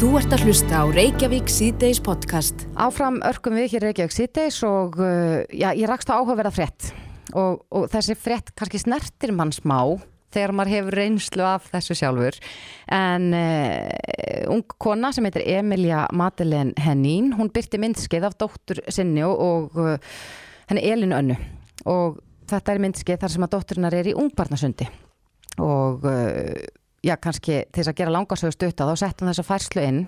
[0.00, 2.62] Þú ert að hlusta á Reykjavík síðdeis podcast.
[2.80, 6.86] Áfram örkum við hér Reykjavík síðdeis og uh, já, ég rakst á áhugaverða frétt.
[7.36, 9.76] Og, og þessi frétt kannski snertir mann smá
[10.32, 12.40] þegar maður hefur reynslu af þessu sjálfur.
[12.96, 19.20] En uh, ung kona sem heitir Emilia Madeleine Hennín, hún byrti myndskeið af dóttur sinni
[19.28, 20.00] og, uh,
[20.72, 21.36] henni Elin Önnu.
[21.92, 24.88] Og þetta er myndskeið þar sem að dótturinnar er í ungbarnasundi.
[25.60, 26.56] Og uh,
[27.06, 30.00] já kannski til þess að gera langarsögu stutta þá settum þessa færslu inn.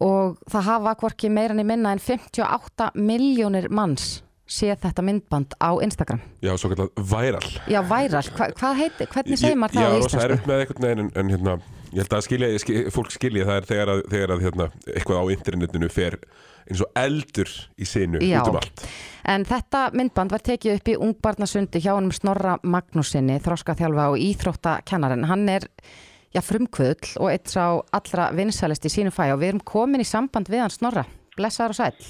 [0.00, 5.54] Og það hafa hvorki meira en í minna en 58 miljónir manns séð þetta myndband
[5.62, 6.20] á Instagram.
[6.42, 9.92] Já, svo kallar væral Já, væral, Hva, hvað heiti, hvernig segir maður það á Já,
[9.94, 10.26] rosa íslensku?
[10.26, 11.54] erfitt með einhvern veginn en, en hérna,
[11.92, 15.22] ég held að skilja, skil, fólk skilja það er þegar að, þegar að hérna, eitthvað
[15.22, 16.18] á internetinu fer
[16.66, 17.50] eins og eldur
[17.80, 18.42] í sinu Já.
[18.42, 18.84] út um allt
[19.30, 25.26] En þetta myndband var tekið upp í ungbarnasundi hjá honum Snorra Magnúsinni, þróskaþjálfa og íþróttakennarinn.
[25.28, 25.66] Hann er
[26.34, 30.08] já, frumkvöðl og eitt sá allra vinsælist í sínu fæ og við erum komin í
[30.08, 31.04] samband við hann Snorra.
[31.36, 32.08] Blessaður og sæl.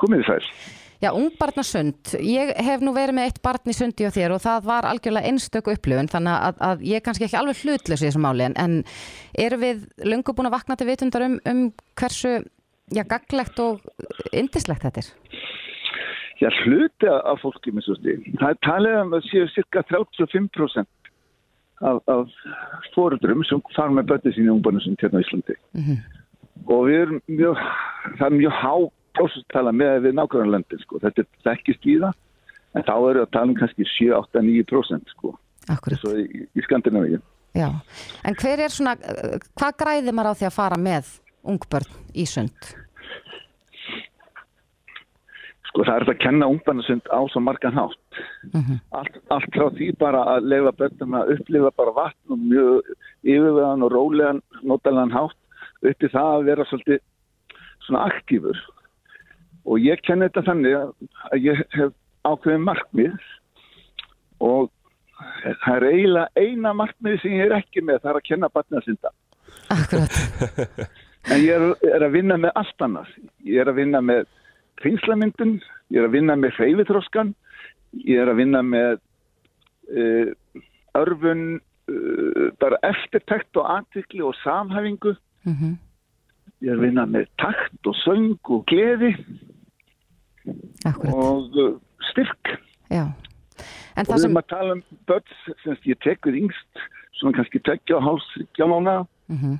[0.00, 0.56] Komið þið sæl.
[1.02, 2.14] Já, ungbarnasund.
[2.24, 5.28] Ég hef nú verið með eitt barn í sundi og þér og það var algjörlega
[5.28, 8.54] einstöku upplifun þannig að, að ég er kannski ekki alveg hlutlaus í þessu máli en,
[8.56, 8.76] en
[9.36, 11.66] erum við löngu búin að vakna til vitundar um, um
[12.00, 12.38] hversu
[12.92, 13.84] já, gaglegt og
[14.32, 15.12] indislegt þetta er?
[16.42, 18.26] Já, hluti af fólki með svo stíð.
[18.40, 21.12] Það er talið um að séu cirka 35%
[21.84, 22.34] af, af
[22.94, 25.56] fóruldrum sem fara með bötið sín í ungbarnasund hérna á Íslandi.
[26.64, 27.62] Og við erum mjög,
[28.18, 28.74] það er mjög há
[29.14, 31.00] prósustala með við nákvæmlega löndin, sko.
[31.02, 32.18] Þetta er þekkist í það,
[32.74, 35.34] en þá eru að tala um kannski 7, 8, 9% sko.
[35.70, 36.00] Akkurat.
[36.02, 37.20] Svo í, í Skandinavíu.
[37.54, 37.68] Já,
[38.26, 41.12] en hver er svona, uh, hvað græðir maður á því að fara með
[41.50, 42.72] ungbörn í sund?
[45.68, 48.20] Sko það er að kenna ungbarnasund á svo margan hátt.
[48.94, 52.92] allt, allt frá því bara að leifa börnum að upplifa bara vatn og mjög
[53.24, 55.40] yfirveðan og rólegan notalega hátt
[55.84, 57.02] upp í það að vera svolítið
[57.84, 58.60] svona aktífur
[59.64, 61.92] og ég kenni þetta þannig að ég hef
[62.24, 63.16] ákveðin markmið
[64.44, 64.70] og
[65.64, 69.12] það er eiginlega eina markmið sem ég er ekki með það er að kenna barnasinda
[69.72, 70.16] Akkurat,
[71.30, 71.64] en ég er,
[71.94, 73.12] er að vinna með allt annars
[73.44, 74.26] ég er að vinna með
[74.82, 75.54] kringlamyndun
[75.92, 77.34] ég er að vinna með hreyfitróskan
[78.04, 78.98] ég er að vinna með
[79.94, 80.32] uh,
[80.98, 85.14] örfun uh, bara eftirtækt og aðtikli og samhæfingu
[85.44, 85.74] Mhm.
[86.64, 89.10] ég er að vinna með takt og söng og gleði
[90.84, 91.74] akkurat, og uh,
[92.10, 92.54] styrk
[92.90, 93.04] já.
[93.94, 96.80] En og við sem, erum að tala um börn sem ég tekur yngst
[97.20, 98.96] svona kannski tekja og háls þriggja mánu
[99.28, 99.58] Mhm.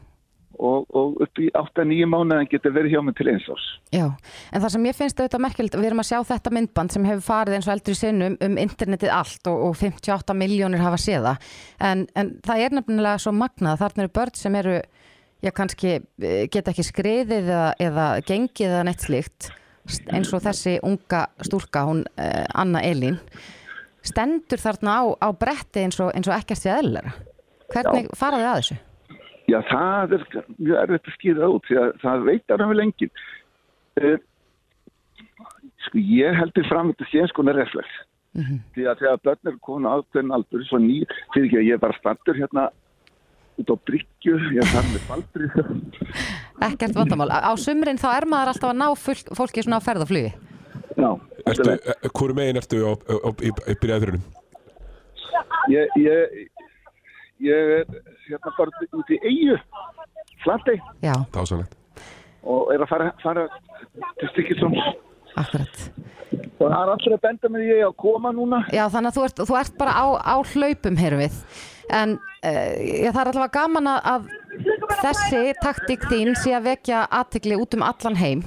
[0.59, 4.07] Og, og upp í 8-9 mánu en getur verið hjá mig til eins árs já,
[4.53, 7.27] en það sem ég finnst auðvitað merkilegt, við erum að sjá þetta myndband sem hefur
[7.29, 11.35] farið eins og eldri sinnum um internetið allt og, og 58 miljónir hafa séða,
[11.81, 14.79] en, en það er nefnilega svo magnað, þarna eru börn sem eru,
[15.45, 19.51] já kannski eh, geta ekki skriðið eða, eða gengið eða neitt slíkt,
[20.15, 23.21] eins og þessi unga stúlka, hún eh, Anna Elín,
[24.05, 27.15] stendur þarna á, á bretti eins og, eins og ekkert sé eðlilega.
[27.73, 28.77] Hvernig faraði að þessu?
[29.50, 30.22] Já, það er
[30.56, 33.10] mjög erfitt að skýra út því að það veitar hann vel engin.
[34.00, 34.16] Uh,
[35.84, 38.00] sko, ég heldur fram þetta sé eins konar reflex.
[38.75, 41.77] Því að þegar börn eru komin á ákveðin aldur, svo ný, fyrir ekki að ég
[41.77, 42.65] er bara standur hérna
[43.62, 45.50] út á bryggju, ég er þar með baldri.
[46.66, 47.28] Ekkert vandamál.
[47.31, 50.32] Á sumrin þá er maður alltaf að ná fólk, fólki svona á ferð og flugi.
[50.94, 51.11] Já,
[51.44, 54.25] Ertu, eh, Hvoru megin ertu í, í byrjaðurinn?
[55.71, 56.34] ég, ég,
[57.41, 57.84] ég er
[58.28, 59.59] hérna bara út í eigu,
[61.33, 61.75] Dásanlegt
[62.45, 63.47] og er að fara, fara
[64.21, 64.77] til Stykkisons.
[65.41, 65.78] akkurat.
[66.61, 68.59] Og það er allir að benda með ég að koma núna.
[68.73, 71.39] Já, þannig að þú ert, þú ert bara á, á hlaupum, heyrum við.
[71.91, 74.28] En uh, já, það er allavega gaman að, að
[75.00, 78.44] þessi taktík þín sé að vekja aðtikli út um allan heim.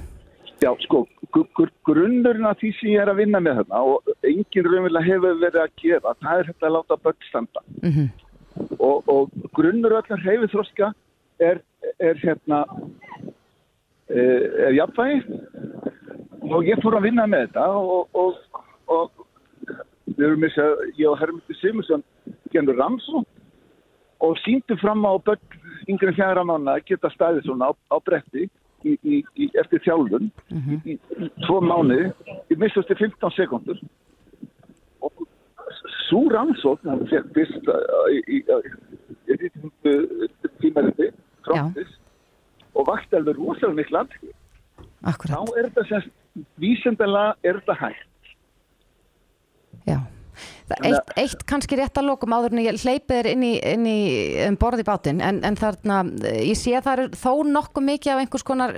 [0.61, 1.03] Já, sko,
[1.33, 5.05] gr- gr- grunnurinn af því sem ég er að vinna með þarna og enginn raunverulega
[5.09, 7.65] hefur verið að gera, það er þetta að láta börn standa.
[7.83, 8.07] Mhm.
[8.78, 10.91] Og, og grunnur öllum hreyfið þroska
[11.44, 11.62] er,
[12.00, 12.63] er hérna,
[14.09, 15.39] eh, er jafnvægi.
[16.48, 19.25] Og ég fór að vinna með þetta og, og, og
[20.15, 22.06] við erum þess að ég og Hermundur Simursson
[22.54, 23.24] genur rannsó
[24.24, 25.57] og síndum fram á börn
[25.88, 28.48] yngri en fjara mánu að geta staðið svona á, á bretti
[28.86, 30.30] í, í, í, eftir þjálfun
[30.86, 32.10] í, í tvo mánuði
[32.50, 33.81] í mistastu 15 sekundur
[36.07, 38.42] svo rannsókn hann fekk fyrst uh, í,
[40.62, 41.12] tímariti
[41.45, 41.95] frontis
[42.77, 44.36] og vakti alveg rosalega miklu aðtöku
[45.06, 48.06] þá er þetta sem vísendalega er þetta hægt.
[49.88, 50.00] Já.
[50.83, 54.01] Eitt, eitt kannski rétt að lokum áður en ég hleypið þér inn í, inn í
[54.45, 56.01] um borði bátinn en, en þarna,
[56.44, 58.75] ég sé að það er þó nokkuð mikið af einhvers konar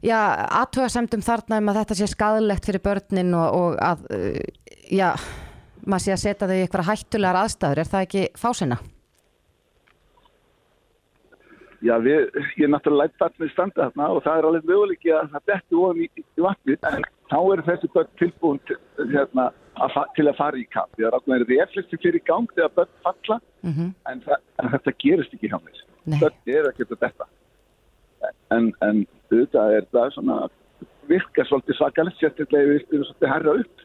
[0.00, 0.16] já,
[0.62, 4.40] aðtöðasemdum þarna um að þetta sé skadilegt fyrir börnin og, og að uh,
[4.88, 5.10] já,
[5.86, 8.78] maður sé að setja þau í eitthvað hættulegar aðstæður, er það ekki fásina?
[11.84, 15.34] Já, við, ég er náttúrulega lætt vatnið standa þarna og það er alveg möguleiki að
[15.34, 18.78] það betti ofan í, í vatnið en þá eru þessi börn tilbúin til,
[19.12, 19.46] hérna,
[19.84, 20.94] að, til að fara í kapp.
[20.96, 23.92] Það er ákveðin reflekti fyrir gang þegar börn falla Mm -hmm.
[24.12, 25.78] en, það, en þetta gerist ekki hjá mér.
[26.20, 27.26] Börn er ekki þetta.
[28.52, 30.36] En, en auðvitað er það svona
[31.08, 33.83] virka svolítið svakalegt sérstaklega við erum svolítið herra upp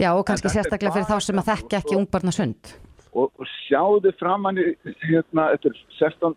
[0.00, 2.76] Já, og kannski sérstaklega fyrir þá sem að þekka ekki ungbarna sund.
[3.12, 4.58] og, og sjáðu framann
[5.02, 6.36] hérna, eftir 16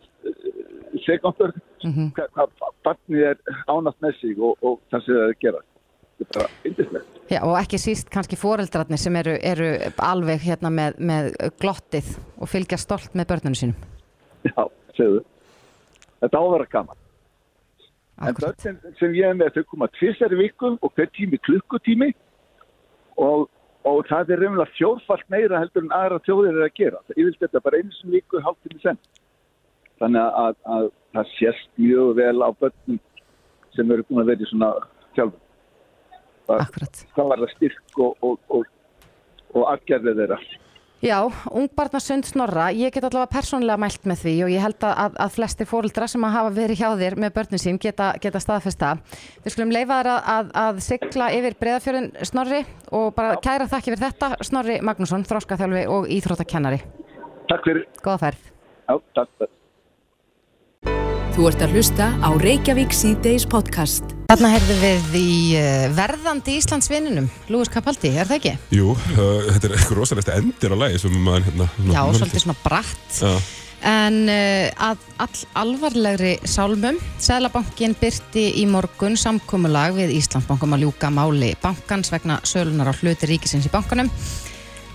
[1.05, 5.31] sekundur Mm hvað, hvað barnið er ánátt með sig og, og það sem það er
[5.33, 5.61] að gera.
[6.21, 7.17] Þetta er yndislegt.
[7.31, 9.69] Já, og ekki síst kannski foreldrarnir sem eru, eru
[10.07, 13.87] alveg hérna með, með glottið og fylgja stolt með börnunum sínum.
[14.47, 14.63] Já,
[14.95, 15.23] segðu.
[16.23, 17.01] Þetta á að vera gaman.
[18.23, 22.13] En börnin sem ég er með þau koma tvisari viku og hver tími klukkutími
[23.17, 23.49] og,
[23.89, 27.01] og það er raunlega fjórfalt meira heldur en aðra þjóðir er að gera.
[27.17, 28.99] Ég vil þetta bara einu sem viku hálftími senn.
[30.01, 32.99] Þannig að, að það sést mjög vel á börnum
[33.75, 34.71] sem eru búin að vera í svona
[35.17, 35.41] þjálfum.
[36.53, 37.03] Akkurat.
[37.15, 38.71] Hvað var það styrk og, og, og,
[39.53, 40.39] og afgerðið þeirra.
[41.03, 41.17] Já,
[41.51, 45.33] ungbarna sund snorra, ég get allavega persónlega mælt með því og ég held að, að,
[45.35, 48.93] flesti fóreldra sem að hafa verið hjá þér með börnum sín geta, geta staðfesta.
[49.43, 52.61] Við skulum leifa þér að, að, að sigla yfir breðafjörðin Snorri
[52.95, 56.79] og bara kæra þakki fyrir þetta Snorri Magnússon, þróskaþjálfi og íþróttakennari.
[57.51, 57.83] Takk fyrir.
[57.99, 58.47] Góða ferð.
[58.87, 59.53] Já, takk fyrir.
[61.33, 64.11] Þú ert að hlusta á Reykjavík C-Days podcast.
[64.29, 68.51] Þarna heyrðum við í uh, verðandi Íslandsvinnunum, Lúis Kapaldi, er það ekki?
[68.77, 72.57] Jú, uh, þetta er eitthvað rosalegt endir á lagi sem maður hérna Já, svolítið svona
[72.61, 73.17] bratt.
[73.17, 73.33] Já,
[73.83, 81.09] En uh, að all alvarlegri sálmum, Sæðlabankin byrti í morgun samkomulag við Íslandsbankum að ljúka
[81.11, 84.13] máli bankans vegna sölunar á hluti ríkisins í bankanum.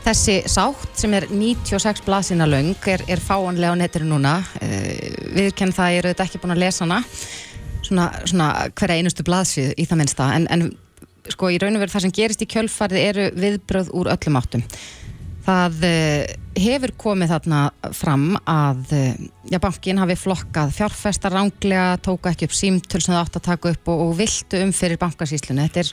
[0.08, 4.38] Þessi sátt sem er 96 blaðsina löng er, er fáanlega á netinu núna.
[4.56, 4.94] Uh,
[5.36, 7.02] viðkenn það ég eru þetta ekki búin að lesa hana,
[7.84, 10.28] svona, svona hverja einustu blaðsið í það minnsta.
[10.38, 10.64] En, en
[11.28, 14.64] sko í raun og veru það sem gerist í kjölfarið eru viðbröð úr öllum áttum.
[15.44, 17.60] Það uh, hefur komið þarna
[18.00, 19.22] fram að uh,
[19.52, 23.76] já, bankin hafi flokkað fjárfesta ránglega, tóku ekki upp símtöl sem það átt að taka
[23.76, 25.68] upp og, og viltu um fyrir bankasýslunni.
[25.68, 25.92] Þetta er,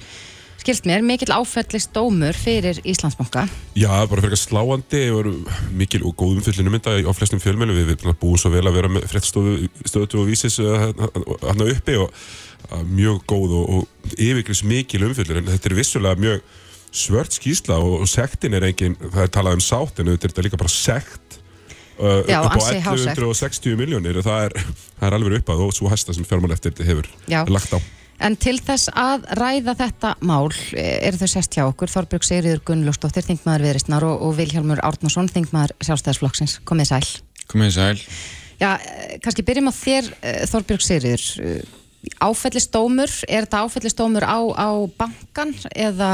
[0.65, 3.43] skilt mér, mikill áfællist dómur fyrir Íslandsbanka.
[3.77, 5.27] Já, bara fyrir eitthvað sláandi og
[5.77, 8.89] mikil og góð umfyllinu mynda á flestum fjölmjölu við við búum svo vel að vera
[8.89, 15.05] með fréttstofu stöðu og vísis hann uppi og uh, mjög góð og, og yfirgris mikil
[15.05, 16.41] umfyllur en þetta er vissulega mjög
[16.95, 20.47] svört skýsla og, og sektin er engin, það er talað um sátt en þetta er
[20.47, 21.37] líka bara sekt
[21.99, 23.21] uh, Já, upp á ansi há sekt.
[23.21, 24.57] 1160 miljónir og það er,
[24.95, 27.43] það er alveg uppað og svo hæsta sem fjármál eftir þetta hefur Já.
[27.53, 27.79] lagt á
[28.23, 32.63] En til þess að ræða þetta mál eh, eru þau sest hjá okkur, Þorbjörg Sigriður
[32.69, 36.59] Gunnljósdóttir, þingmaður Viðristnar og, og Vilhjálmur Árnason, þingmaður sjálfstæðisflokksins.
[36.67, 37.05] Komið sæl.
[37.51, 37.95] Komið sæl.
[38.61, 41.25] Já, eh, kannski byrjum á þér, eh, Þorbjörg Sigriður.
[42.21, 46.11] Áfellistómur, er þetta áfellistómur á, á bankan eða,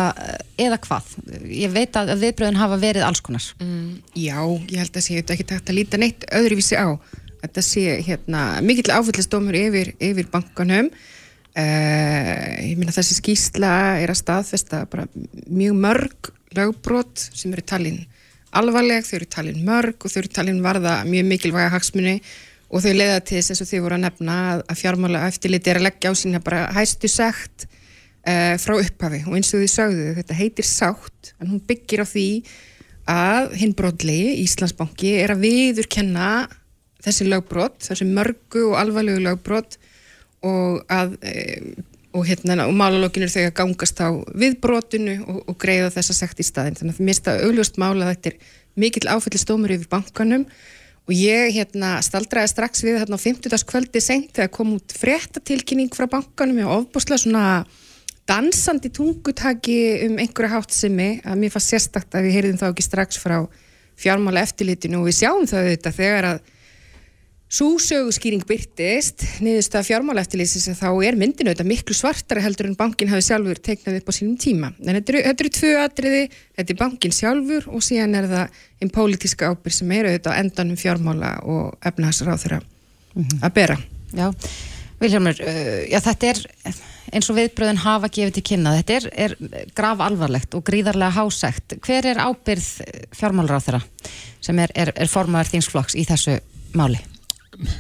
[0.56, 1.10] eða hvað?
[1.52, 3.44] Ég veit að viðbröðin hafa verið alls konar.
[3.60, 4.40] Mm, já,
[4.72, 6.96] ég held að sé þetta ekki takt að líta neitt öðruvísi á.
[7.42, 10.92] Þetta sé hérna mikill áfællistómur yfir, yfir bankanum.
[11.52, 15.04] Uh, ég minna þessi skýsla er að staðfesta bara
[15.52, 17.98] mjög mörg lögbrot sem eru talin
[18.56, 22.22] alvarleg, þau eru talin mörg og þau eru talin varða mjög mikilvæga hagsmunni
[22.72, 25.82] og þau leiða til þess og þau voru að nefna að, að fjármála eftirliti er
[25.82, 29.22] að leggja á sína bara hæstu sekt uh, frá upphafi.
[29.28, 32.28] Og eins og þau sögðu þetta heitir sátt en hún byggir á því
[33.12, 36.32] að hinn brotli Íslandsbanki er að viðurkenna
[37.04, 39.80] þessi lögbrot, þessi mörgu og alvarlegu lögbrot
[40.48, 41.18] og að
[42.12, 46.46] og, hérna, og málalókin er að gangast á viðbrotinu og, og greiða þessa sekt í
[46.46, 50.46] staðin þannig að það mista augljóst mála að þetta er mikill áfællistómur yfir bankanum
[51.08, 53.64] og ég hérna staldraði strax við hérna á 50.
[53.70, 57.46] kvöldi sengt þegar kom út fréttatilkynning frá bankanum og ofbúslega svona
[58.30, 63.20] dansandi tungutaki um einhverja háttsemi að mér fannst sérstakt að við heyrðum þá ekki strax
[63.20, 63.38] frá
[64.02, 66.44] fjármála eftirlitinu og við sjáum það auðvitað þegar að
[67.52, 72.78] Súsöguskýring byrtist, niðurst að fjármála eftirlýsins að þá er myndinu þetta miklu svartara heldur en
[72.80, 74.70] bankin hafi sjálfur teiknað upp á sínum tíma.
[74.80, 76.22] En þetta eru, þetta eru tvö atriði,
[76.56, 80.80] þetta er bankin sjálfur og síðan er það einn pólitíska ábyrg sem eru á endanum
[80.80, 82.62] fjármála og efnahagsráð þeirra
[83.44, 83.78] að bera.
[84.16, 84.32] Já,
[85.04, 86.44] Viljámur, uh, já þetta er
[87.12, 91.82] eins og viðbröðin hafa gefið til kynna, þetta er, er graf alvarlegt og gríðarlega hásækt.
[91.84, 92.70] Hver er ábyrð
[93.20, 93.84] þeirra
[94.40, 96.40] sem er, er, formaður þínsflokks í þessu
[96.80, 97.11] máli?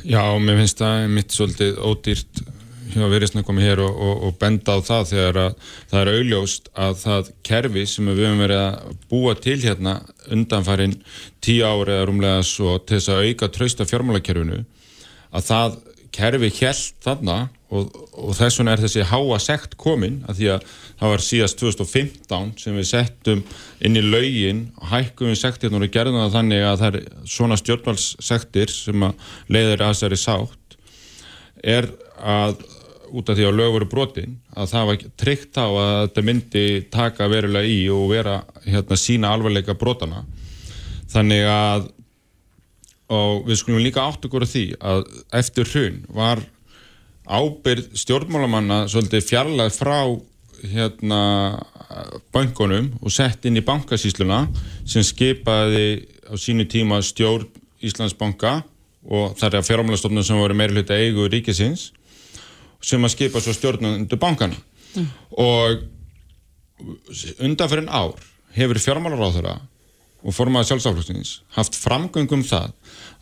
[0.05, 2.41] Já, mér finnst það mitt svolítið ódýrt
[2.91, 5.53] hjá veriðsna komið hér og, og, og benda á það þegar að
[5.91, 9.93] það er augljóst að það kerfi sem við höfum verið að búa til hérna
[10.31, 10.97] undanfærin
[11.43, 14.59] tíu ári eða rúmlega svo til þess að auka trausta fjármálakerfinu
[15.31, 15.79] að það
[16.15, 17.37] kerfi hjælt þarna
[17.71, 20.65] og, og þess vegna er þessi háa sekt komin að því að
[20.99, 23.43] það var síðast 2015 sem við settum
[23.79, 28.75] inn í laugin hækkum við sektirn og gerðum það þannig að það er svona stjórnvalssektir
[28.75, 30.77] sem að leiðir að þessari sátt
[31.61, 32.59] er að
[33.11, 36.65] út af því að lög voru brotin að það var tryggt á að þetta myndi
[36.91, 40.23] taka verulega í og vera hérna sína alvarleika brotana
[41.11, 41.89] þannig að
[43.11, 45.05] og við skulum líka átt okkur af því að
[45.41, 46.41] eftir hrun var
[47.27, 49.97] ábyrð stjórnmálamanna svolítið fjarlæð frá
[50.61, 51.21] hérna
[52.33, 54.45] bankunum og sett inn í bankasísluna
[54.87, 57.49] sem skipaði á sínu tíma stjórn
[57.81, 58.59] Íslandsbanka
[59.09, 61.89] og það er að fjármálastofnum sem voru meirulhutta eigu ríkisins
[62.81, 64.57] sem að skipa svo stjórnundu bankana
[64.95, 65.07] mm.
[65.41, 65.81] og
[67.41, 68.21] undanferðin ár
[68.55, 69.57] hefur fjármálaráðara
[70.21, 72.73] og formaða sjálfsáflustins haft framgöngum það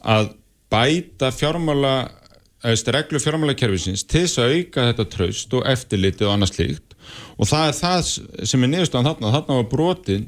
[0.03, 0.33] að
[0.69, 1.93] bæta fjármála
[2.63, 6.97] eða reglu fjármálakerfisins til þess að auka þetta traust og eftirlitið og annað slíkt.
[7.39, 8.09] Og það er það
[8.51, 9.31] sem er niðurstofan þarna.
[9.37, 10.27] Þarna var brotin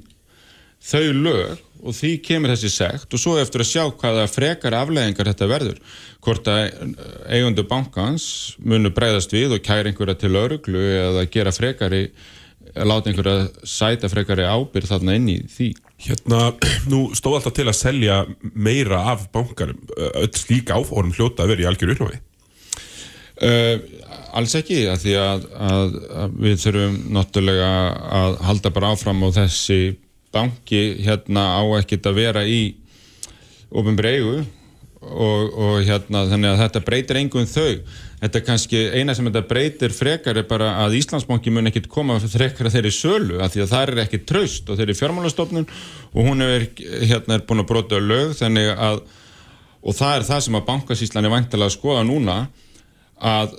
[0.81, 5.31] þau lög og því kemur þessi sekt og svo eftir að sjá hvaða frekar afleðingar
[5.31, 5.79] þetta verður.
[6.23, 6.61] Hvort að
[7.27, 8.27] eigundu bankans
[8.61, 12.05] munu breyðast við og kæra einhverja til öruglu eða gera frekari
[12.77, 16.51] láta einhverja sæta frekari ábyrð þarna inn í því Hérna,
[16.91, 18.19] nú stóð alltaf til að selja
[18.53, 22.21] meira af bankarum öll slíka áfórum hljóta að vera í algjör uppnáfi
[23.45, 23.75] uh,
[24.31, 27.71] Alls ekki, að því að, að, að við þurfum náttúrulega
[28.21, 29.79] að halda bara áfram á þessi
[30.31, 32.61] banki hérna á ekkert að vera í
[33.75, 34.45] ofinbreygu
[35.01, 37.81] og, og hérna þannig að þetta breytir engum þau.
[38.21, 42.19] Þetta er kannski eina sem þetta breytir frekar er bara að Íslandsbanki mun ekkert koma
[42.21, 46.27] frekar að þeirri sölu af því að það er ekki traust og þeirri fjármálastofnun og
[46.27, 46.67] hún er,
[47.01, 49.01] hérna, er búin að brota lög þannig að
[49.81, 52.35] og það er það sem að bankasíslan er vantilega að skoða núna
[53.17, 53.55] að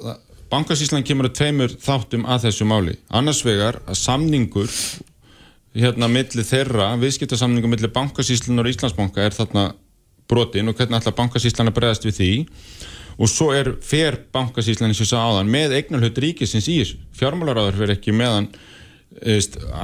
[0.52, 2.94] bankasíslan kemur að tveimur þáttum að þessu máli.
[3.10, 4.70] Annars vegar að samningur
[5.74, 9.72] hérna millir þeirra, viðskiptarsamningu millir bankasíslunar og Íslandsbanka er þarna
[10.30, 12.32] brotin og hvernig ætla bankasíslan að bregðast við því?
[13.22, 16.78] Og svo er fer bankasíslan eins og það áðan með eignarhut ríkisins í
[17.18, 18.48] fjármálaráður fyrir ekki meðan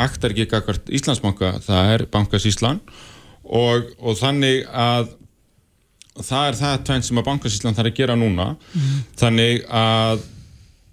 [0.00, 2.80] aktar ekki akkart Íslandsbanka það er bankasíslan
[3.44, 5.12] og, og þannig að
[6.24, 8.48] það er það tvenn sem að bankasíslan þarf að gera núna.
[8.74, 8.98] Mm.
[9.20, 10.24] þannig að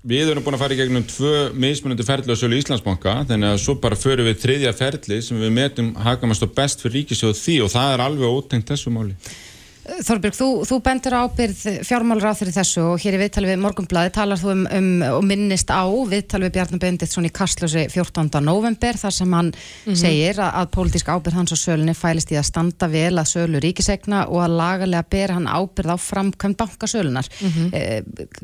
[0.05, 3.61] Við erum búin að fara í gegnum tvö mismunandi ferli á sölu Íslandsbanka þannig að
[3.63, 7.55] svo bara förum við þriðja ferli sem við metum hakamast og best fyrir ríkisjóð því
[7.65, 9.15] og það er alveg ótengt þessu máli.
[9.85, 14.13] Þorbjörg, þú, þú bendur ábyrð fjármálur á þeirri þessu og hér í viðtali við Morgunblæði
[14.15, 18.31] talar þú um, um og minnist á viðtali við Bjarnar Benditsson í Kastlösi 14.
[18.41, 19.99] november þar sem hann mm -hmm.
[20.01, 23.61] segir að, að pólitísk ábyrð hans á sölunni fælist í að standa vel að sölu
[23.61, 27.27] ríkisegna og að lagalega ber hann ábyrð á framkvæm bankasölunar.
[27.41, 27.69] Mm -hmm.
[27.73, 28.03] eh,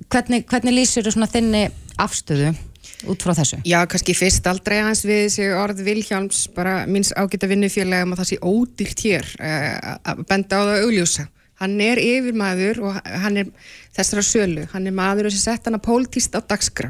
[0.10, 2.56] hvernig, hvernig lýsir þú svona þinni afstöðu?
[3.10, 3.60] Út frá þessu?
[3.68, 8.16] Já, kannski fyrst aldrei hans við þessi orð Vilhjáms bara minns ágætt að vinnufélag um
[8.16, 11.28] að það sé ódýrt hér uh, að benda á það augljósa.
[11.62, 13.50] Hann er yfirmaður og hann er
[13.94, 16.90] þessara sölu, hann er maður sem sett hann að pólitíst á dagskrá.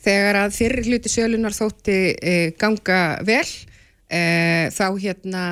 [0.00, 5.44] Þegar að fyrir hluti sölunar þótti uh, ganga vel uh, þá hérna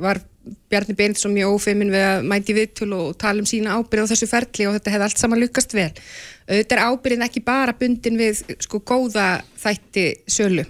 [0.00, 0.22] var
[0.68, 4.28] Bjarni Beinilsson mjög ófeimin við að mæti viðtölu og tala um sína ábyrð á þessu
[4.28, 5.90] ferli og þetta hefði allt saman lukast vel
[6.48, 9.28] auðvitað er ábyrðin ekki bara bundin við sko góða
[9.60, 10.64] þætti sölu.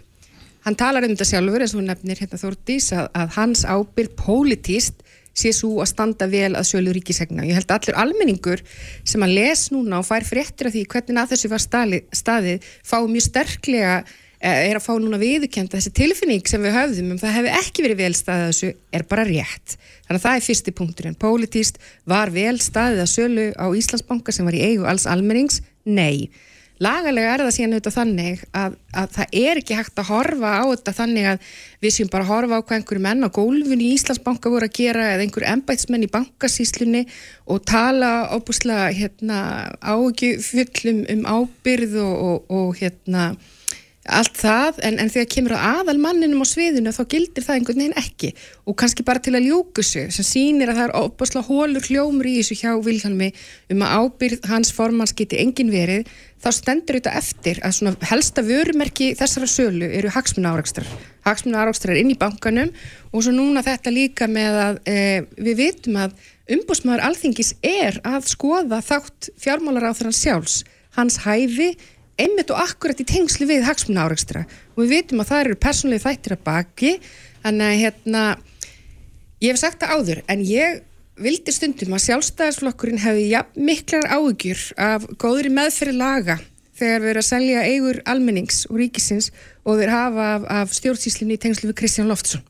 [0.64, 5.02] Hann talar um þetta sjálfur eins og nefnir hérna Þórdís að, að hans ábyrð pólitíst
[5.34, 7.44] sé svo að standa vel að sölu ríkisegna.
[7.44, 8.62] Ég held að allur almenningur
[9.02, 11.64] sem að les núna og fær fréttir af því hvernig að þessu var
[12.14, 13.96] staðið, fá mjög sterklega
[14.44, 18.00] er að fá núna viðkjönda þessi tilfinning sem við höfðum um það hefði ekki verið
[18.02, 19.76] vel staðið að þessu er bara rétt.
[20.04, 21.20] Þannig að það er fyrsti punkturinn.
[21.20, 21.78] Pólitíst
[22.10, 25.62] var vel staðið að sölu á Íslandsbanka sem var í eigu alls almennings?
[25.84, 26.28] Nei.
[26.82, 30.62] Lagalega er það síðan auðvitað þannig að, að það er ekki hægt að horfa á
[30.66, 31.50] þetta þannig að
[31.86, 34.74] við séum bara að horfa á hvað einhverju menn á gólfun í Íslandsbanka voru að
[34.80, 37.04] gera eða einhverju embætsmenn í bankasíslunni
[37.46, 39.38] og tala óbúslega hérna,
[39.78, 43.28] ágjufullum um ábyrð og, og, og hérna
[44.04, 47.80] allt það, en, en þegar kemur á aðal manninum á sviðinu þá gildir það einhvern
[47.80, 48.30] veginn ekki.
[48.68, 52.28] Og kannski bara til að ljúku sig sem sýnir að það er opasla hólur hljómur
[52.28, 53.30] í þessu hjá Vilhelmi
[53.72, 56.10] um að ábyrð hans formans geti engin verið
[56.44, 60.88] þá stendur þetta eftir að svona helsta vörumerki þessara sölu eru hagsmuna áraugstrar
[61.24, 62.72] hagsmuna áraugstrar inn í bankanum
[63.12, 64.96] og svo núna þetta líka með að e,
[65.40, 66.18] við vitum að
[66.54, 70.58] umbúsmaður alþingis er að skoða þátt fjármálar á þeirra sjálfs
[70.98, 71.72] hans hæfi
[72.20, 74.44] einmitt og akkurat í tengslu við hagsmuna áreikstra
[74.74, 76.92] og við vitum að það eru persónlega þættir að baki.
[77.44, 78.24] Þannig að hérna
[79.42, 80.82] ég hef sagt það áður en ég
[81.20, 86.38] vildi stundum að sjálfstæðisflokkurinn hefði ja, miklar áhugjur af góðri meðferði laga
[86.74, 89.30] þegar við erum að selja eigur almennings og ríkisins
[89.62, 92.42] og þeir hafa af, af stjórnsýslinu í tengslu við Kristján Loftsson.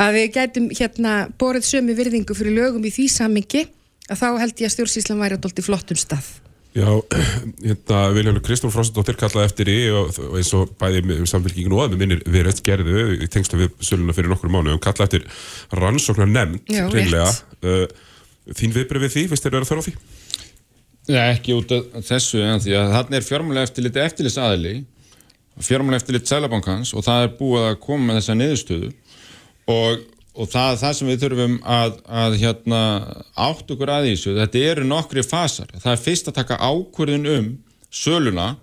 [0.00, 3.66] Að við gætum hérna borðið sömu virðingu fyrir lögum í því samingi
[4.08, 6.32] að þá held ég að stjórnsýslan væri að doldi flottum stað
[6.72, 6.88] Já,
[7.66, 11.84] hérna Viljánu Kristofur Frostadóttir kallaði eftir í og, og eins og bæði með samfélkingin og
[11.84, 15.20] að með minnir við rétt gerðu í tengslu við söluna fyrir nokkur mánu og kallaði
[15.20, 17.28] eftir rannsóknar nefnd reynlega.
[17.60, 17.84] Uh,
[18.56, 19.94] þín viðbrið við því, finnst þér að þarf á því?
[21.10, 24.74] Já, ekki út af þessu en því að þarna er fjármálega eftirlit eftirlits aðli
[25.60, 28.90] fjármálega eftirlit sælabankans og það er búið að koma með þessa niðurstöðu
[29.72, 32.82] og og það, það sem við þurfum að, að hérna,
[33.48, 34.36] átt okkur að þessu.
[34.38, 35.72] Þetta eru nokkri fasar.
[35.76, 37.50] Það er fyrst að taka ákvörðun um
[37.92, 38.54] söluna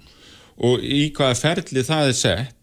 [0.59, 2.55] og í hvaða ferli það er sett.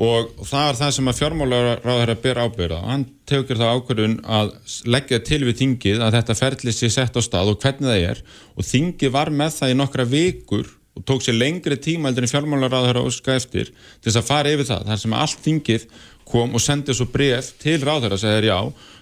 [0.00, 4.18] Og, það er það sem að fjármálaráður að bera ábyrða og hann tegur það ákvörðun
[4.38, 4.52] að
[4.88, 8.20] leggja til við þingið að þetta ferli sé sett á stað og hvernig það er.
[8.56, 12.32] Og þingið var með það í nokkra vikur og tók sér lengri tíma heldur en
[12.32, 14.88] fjármálaráður að óska eftir til þess að fara yfir það.
[14.88, 15.84] Þar sem allt þingið
[16.30, 18.58] kom og sendið svo bref til ráðherra og segir já,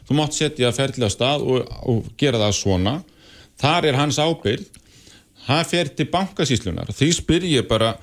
[0.08, 2.94] þú mátt setja ferðlega stað og, og gera það svona.
[3.58, 4.66] Þar er hans ábyrð
[5.48, 7.94] það fer til bankasíslunar því spyr ég bara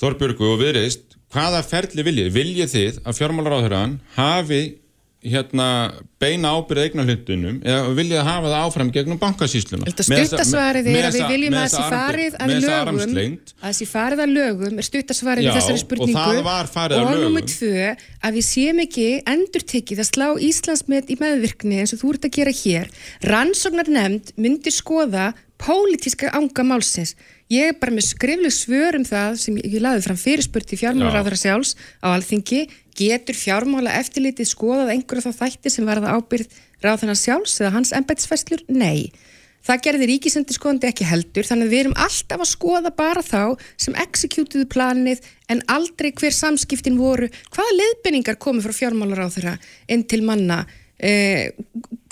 [0.00, 2.30] Þorbjörgu og viðreist hvaða ferðli viljið?
[2.32, 4.60] Viljið þið að fjármálaráðherran hafi
[5.20, 5.66] hérna
[6.20, 9.90] beina ábyrða eignar hlutunum eða vilja hafa það áfram gegnum bankasýsluna.
[9.92, 13.02] Stuttasvarið er að við viljum að þessi farið að lögum
[13.60, 16.14] að þessi farið að lögum er stuttasvarið í þessari spurningu.
[16.40, 21.82] og, og nummið tvö að við séum ekki endur tekið að slá Íslandsmet í meðvirkni
[21.82, 22.90] eins og þú ert að gera hér.
[23.28, 27.14] Rannsóknar nefnd myndir skoða pólitíska ánga málsins.
[27.50, 30.78] Ég er bara með skrifleg svör um það sem ég, ég laði fram fyrirspurt í
[30.78, 32.62] fjármálaráðara sjálfs á alþingi
[33.00, 38.64] getur fjármála eftirlitið skoðað einhverja þá þætti sem verða ábyrð ráðana sjálfs eða hans embætsfæslur?
[38.68, 39.10] Nei.
[39.60, 43.42] Það gerði ríkisendur skoðandi ekki heldur þannig að við erum alltaf að skoða bara þá
[43.76, 45.20] sem executiðu planið
[45.52, 49.58] en aldrei hver samskiptin voru hvaða leðbenningar komi frá fjármálaráðara
[49.92, 50.62] inn til manna
[51.00, 51.52] Eh,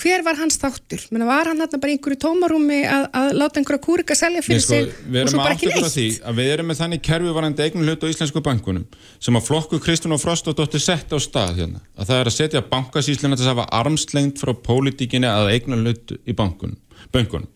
[0.00, 1.02] hver var hans þáttur?
[1.12, 5.18] Menna, var hann bara einhverju tómarúmi að, að láta einhverja kúrika selja fyrir sko, sig
[5.20, 6.22] og svo bara ekki neitt?
[6.38, 8.86] Við erum með þannig kerfivarandi eignu hlut á Íslensku bankunum
[9.20, 11.82] sem að flokku Kristján og Frostadóttir sett á stað hérna.
[11.98, 16.16] Að það er að setja bankasísluna til að hafa armslengt frá pólitíkinni að eignu hlut
[16.24, 16.78] í bankunum.
[17.12, 17.50] bankunum.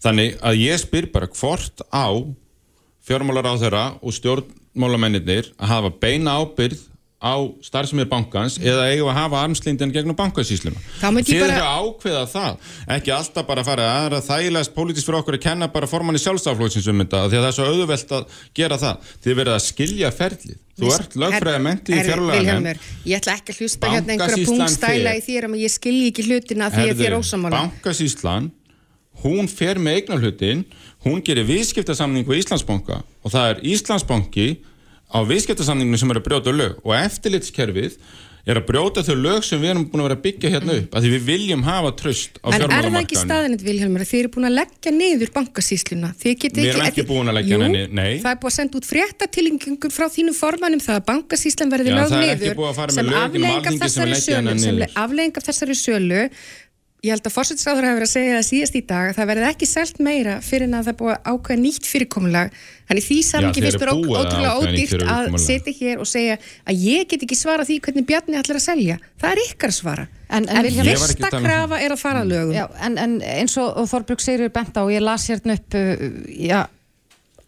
[0.00, 2.08] Þannig að ég spyr bara hvort á
[3.04, 6.86] fjármálar á þeirra og stjórnmálamennir að hafa beina ábyrð
[7.20, 11.74] á starfsmið bankans eða eigum að hafa armslindin gegnum bankasísluna þið eru bara...
[11.76, 12.70] ákveða það.
[12.96, 16.22] Ekki alltaf bara fara að það er þægilegast pólitísk fyrir okkur að kenna bara formanni
[16.22, 19.12] sjálfstaflóksins um þetta því að það er svo auðvelt að gera það.
[19.20, 20.58] Þið verður að skilja ferlið.
[20.80, 22.72] Þú ert lögfræði menti í fjárlega
[23.04, 26.70] ég ætla ekki að hlusta hérna einhverja punktstæla í þér að ég skilji ekki hlutina
[26.72, 28.48] því að þér ósamála bankasíslan
[29.20, 30.64] hún fer með eignarhlutin
[31.04, 32.24] hún gerir viðskiptasamning
[35.10, 37.96] á viðskiptarsamninginu sem er að brjóta lög og eftirlitskerfið
[38.48, 40.94] er að brjóta þau lög sem við erum búin að vera að byggja hérna upp
[40.96, 42.70] að því við viljum hafa tröst á fjármálamarkaðinu.
[42.70, 46.12] En er það ekki staðinett Vilhelmur að þið eru búin að leggja niður bankasísluna?
[46.22, 48.12] Við erum ekki búin að leggja niður, nei.
[48.22, 52.16] Það er búin að senda út fréttatilingum frá þínum formannum það að bankasíslan verði lög
[52.16, 52.56] niður
[52.96, 53.12] sem
[55.04, 56.26] aflegging af þessari sölu
[57.00, 59.44] Ég held að fórsættisráður hefur verið að segja það síðast í dag að það verði
[59.48, 62.50] ekki selt meira fyrir en að það búið ákveða nýtt fyrirkomulag.
[62.90, 66.36] Þannig því samingi finnst mér ótrúlega ódýrt að setja hér og segja
[66.68, 68.98] að ég get ekki svara því hvernig Bjarni ætlar að selja.
[69.22, 70.06] Það er ykkar svara.
[70.28, 72.54] En, en, en fyrsta um krafa er að fara að lögum.
[72.58, 76.60] Já, en, en eins og Þorbruk Sigur benda og ég las hérna upp uh, já,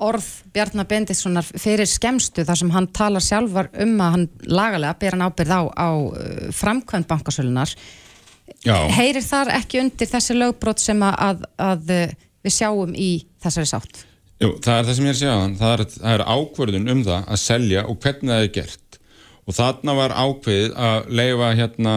[0.02, 5.18] orð Bjarnar Bendissonar fyrir skemstu þar sem hann talar sjálfar um að hann lagalega ber
[5.18, 7.76] hann ábyrð á, á uh, framkvæmt bankasölunar
[8.66, 8.76] Já.
[8.96, 11.92] heyrir þar ekki undir þessi lögbrot sem að, að
[12.42, 13.12] við sjáum í
[13.42, 14.04] þessari sátt?
[14.42, 17.02] Jú, það er það sem ég er að segja það er, það er ákverðun um
[17.06, 18.98] það að selja og hvernig það er gert
[19.42, 21.96] og þarna var ákveðið að leifa hérna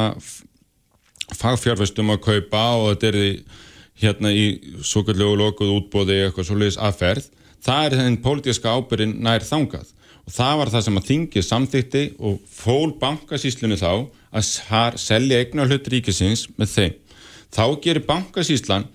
[1.33, 3.19] fagfjárfestum að kaupa og þetta er
[4.03, 4.45] hérna í
[4.85, 7.29] svo kallu og lokuð útbóði eitthvað svolítið aðferð
[7.65, 9.93] það er þenn pólitíska ábyrgin nær þangað
[10.25, 13.91] og það var það sem að þingið samþykti og fól bankasýslunni þá
[14.35, 16.95] að selja eignar hlut ríkisins með þeim.
[17.55, 18.87] Þá gerir bankasýslan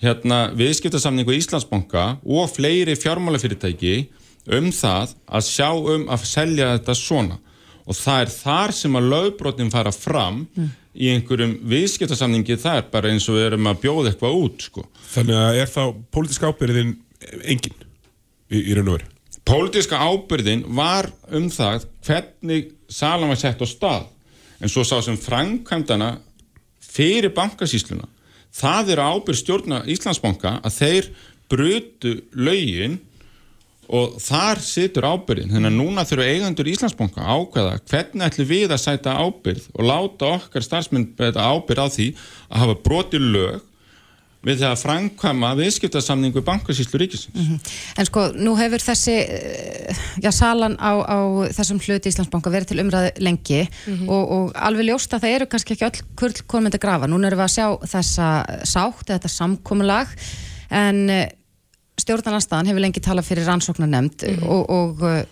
[0.00, 3.94] hérna viðskiptasamningu Íslandsbanka og fleiri fjármálafyrirtæki
[4.56, 7.40] um það að sjá um að selja þetta svona
[7.90, 10.44] og það er þar sem að lögbrotin fara fram
[10.94, 14.84] í einhverjum viðskiptasamningi þar bara eins og við erum að bjóða eitthvað út sko.
[15.10, 15.82] Þannig að er þá
[16.14, 16.92] pólitísk ábyrðin
[17.42, 17.76] engin
[18.50, 19.10] í, í raun og veru?
[19.50, 24.08] Pólitíska ábyrðin var um það hvernig salan var sett á stað
[24.60, 26.14] en svo sá sem framkvæmdana
[26.84, 28.08] fyrir bankasýsluna
[28.54, 31.08] það er ábyrð stjórna Íslandsbanka að þeir
[31.50, 32.98] brutu lögin
[33.90, 38.84] og þar situr ábyrðin þannig að núna þurfa eigendur Íslandsbanka ákveða hvernig ætlum við að
[38.84, 42.08] sæta ábyrð og láta okkar starfsmenn ábyrð á því
[42.50, 43.66] að hafa brotið lög
[44.46, 47.72] við það að framkvæma viðskiptasamningu bankasýslu ríkisins.
[48.00, 51.18] En sko, nú hefur þessi eh, já, salan á, á
[51.56, 53.60] þessum hluti Íslandsbanka verið til umræði lengi
[54.06, 57.10] og, og alveg ljóst að það eru kannski ekki öll kurl komandi grafa.
[57.10, 58.30] Núna erum við að sjá þessa
[58.64, 60.16] sátt, eða þetta samkomulag
[60.70, 61.04] en
[62.00, 65.22] stjórnarnarstaðan hefur lengi talað fyrir rannsóknarnemnd og, og eh,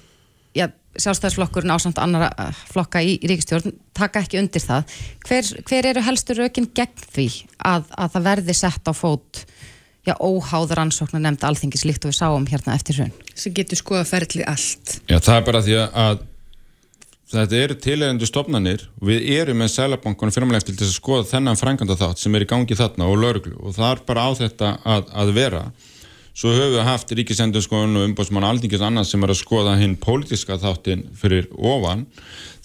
[0.98, 4.98] sjálfstæðisflokkurinn ásamt annara eh, flokka í ríkistjórn taka ekki undir það.
[5.26, 9.44] Hver, hver eru helstu rökin gegn því að, að það verði sett á fót
[10.08, 13.12] já, óháð rannsóknar nefnd alþingis líkt og við sáum hérna eftir hrun.
[13.34, 16.22] sem getur skoða ferlið allt Já, það er bara því að,
[17.34, 21.61] þetta eru tilegendu stofnanir og við erum með Sælabankunum fyrirmælega til þess að skoða þennan
[21.61, 24.74] frænganda þátt sem er í gangi þarna og lauruglu og það er bara á þetta
[24.96, 25.64] að, að vera
[26.38, 30.59] svo höfum við haft ríkisendurskoðun og umbóðsmann aldingis annað sem er að skoða hinn pólitiska
[30.62, 32.05] þáttin fyrir ofan.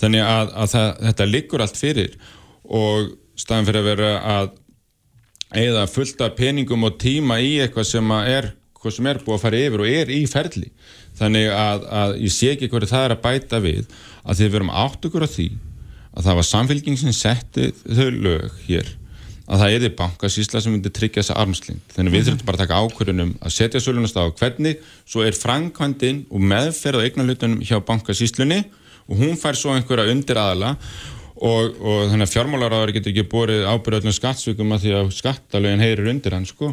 [0.02, 2.18] Þannig að, að það, þetta liggur allt fyrir
[2.64, 4.52] og staðan fyrir að vera að
[5.64, 8.54] eða fullt af peningum og tíma í eitthvað sem er
[8.92, 10.70] sem er búið að fara yfir og er í ferli.
[11.16, 13.86] Þannig að, að ég sé ekki hverju það er að bæta við
[14.24, 15.46] að því við verum átt okkur á því
[16.14, 18.92] að það var samfélging sem setti þau lög hér
[19.44, 21.82] að það er því bankasýsla sem myndi tryggja þessa armslind.
[21.96, 24.84] Þannig við þurfum bara að taka ákvörðunum að setja sölunast á hvernig.
[25.04, 28.62] Svo er framkvæmdin og meðferð á eignarlutunum hjá bankasýslunni
[29.10, 30.78] og hún fær svo einhverja undir aðala
[31.44, 36.10] og, og þannig að fjármálaráður getur ekki borið ábyrðöldum skattsvikum að því að skattalögin heyrir
[36.14, 36.72] undir hann sko.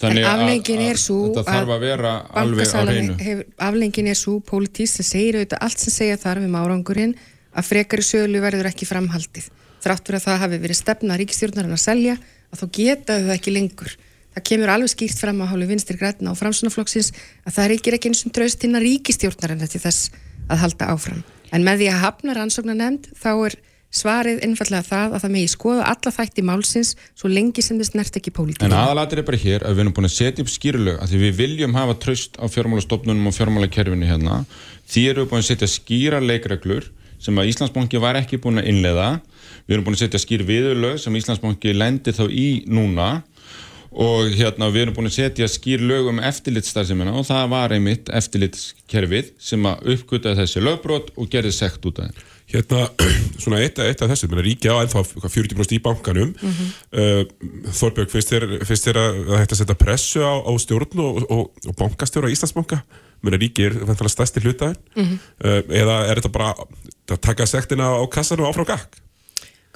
[0.00, 3.16] Þannig en að- aflengin er að svo þetta þarf að vera alveg á bankasalan hreinu
[3.20, 7.14] hefur, aflengin er svo pólitísk sem segir auðvitað allt sem segja þarf um árangurinn
[7.54, 9.50] að frekari sölu verður ekki framhaldið
[9.84, 12.16] þrátt fyrir að það hafi verið stefna ríkistjórnarinn að selja
[12.50, 13.96] að þá geta þau ekki lengur.
[14.30, 17.10] Það kemur alveg skýrt fram á hálfu vinstir grætna og framsunaflokksins
[17.46, 20.12] að það er ekki eins og traust innan ríkistjórnarinn til þess
[20.50, 21.24] að halda áfram.
[21.50, 23.58] En með því að hafna rannsóknar nefnd þá er
[23.90, 28.18] svarið einfallega það að það megi skoða alla þætti málsins svo lengi sem þess nert
[28.20, 28.62] ekki pólitík.
[28.66, 31.22] En aðalatir er bara hér að við erum búin að setja upp skýrlög að því
[31.24, 34.44] við viljum hafa tröst á fjármálastofnunum og fjármálakerfinu hérna.
[34.86, 36.86] Því erum við búin að setja skýra leikreglur
[37.20, 39.08] sem að Íslandsbanki var ekki búin að innleiða
[39.66, 43.10] við erum búin að setja skýr viðurlög sem Íslandsbanki lendir þá í núna.
[43.90, 48.10] Og hérna við erum búin að setja skýr lög um eftirlitsstarfsemina og það var einmitt
[48.14, 52.28] eftirlitskerfið sem að uppgötaði þessi lögbrot og gerði sekt út af þeim.
[52.50, 52.84] Hérna,
[53.42, 56.32] svona eitt, eitt af þessu, menn að ríkja á ennþá hvað, 40% í bankanum.
[56.94, 57.22] Uh,
[57.80, 61.44] Þorbjörg, finnst þér, finnst þér að það að setja pressu á, á stjórn og, og,
[61.66, 62.82] og bankastjóra í Íslandsbanka?
[63.20, 67.90] Menn að ríki er vantilega stærsti hlutaðin uh, eða er þetta bara að taka sektina
[67.92, 68.96] á kassan og áfram gakk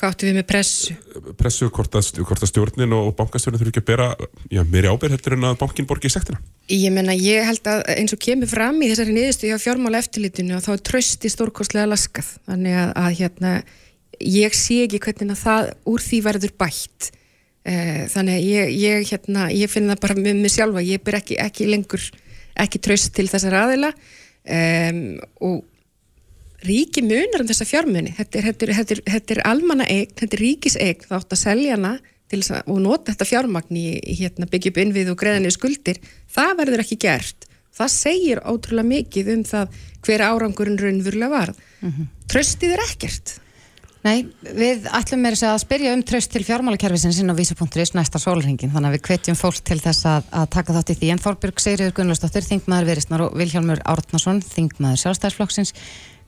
[0.04, 0.94] Hvað áttu við með pressu?
[1.40, 4.08] pressu hvort að, að stjórnin og bankastjórnin þurfi ekki að bera
[4.52, 8.12] já, meiri ábyrð heldur en að bankin borgi sektina Ég menna, ég held að eins
[8.12, 12.30] og kemur fram í þessari niðurstu hjá fjármála eftirlitinu og þá er trösti stórkostlega laskað.
[12.50, 13.54] Þannig að, að hérna,
[14.20, 17.10] ég sé ekki hvernig að það úr því verður bætt.
[17.64, 21.20] Eh, Þannig að ég, ég, hérna, ég finn það bara með mig sjálfa, ég ber
[21.22, 22.08] ekki, ekki lengur,
[22.64, 25.04] ekki tröst til þessar aðila um,
[25.48, 25.62] og
[26.66, 28.14] ríki munar um þessa fjármunni.
[28.16, 31.16] Þetta er, þetta er, þetta er, þetta er almanna eign, þetta er ríkis eign, þá
[31.20, 31.94] átt að selja hana
[32.32, 33.86] þess að, og nota þetta fjármagn í,
[34.20, 36.00] hérna, byggja upp innvið og greiða niður skuldir,
[36.34, 37.48] það verður ekki gert.
[37.74, 41.64] Það segir ótrúlega mikið um það hver árangurinn raunverulega varð.
[42.30, 43.38] Tröstið er ekkert.
[44.04, 48.20] Nei, við ætlum að segja að spyrja um tröst til fjármálakerfisins inn á vísa.is næsta
[48.20, 51.08] sólringin, þannig að við hvetjum fólk til þess að, að taka þátt í því.
[51.14, 55.72] En Þorbjörg Sigriður Gunnlausdóttir, þingmaður Virisnar og Vilhjálmur Árnason, þingmaður sjálfstæðsflokksins.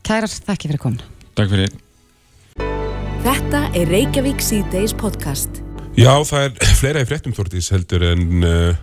[0.06, 1.00] Kærar, þakki fyrir komin.
[1.34, 1.72] Takk fyrir
[3.26, 5.58] Þetta er Reykjavík C-Days podcast.
[5.98, 8.78] Já, það er fleira í fréttum Þórdís heldur en uh,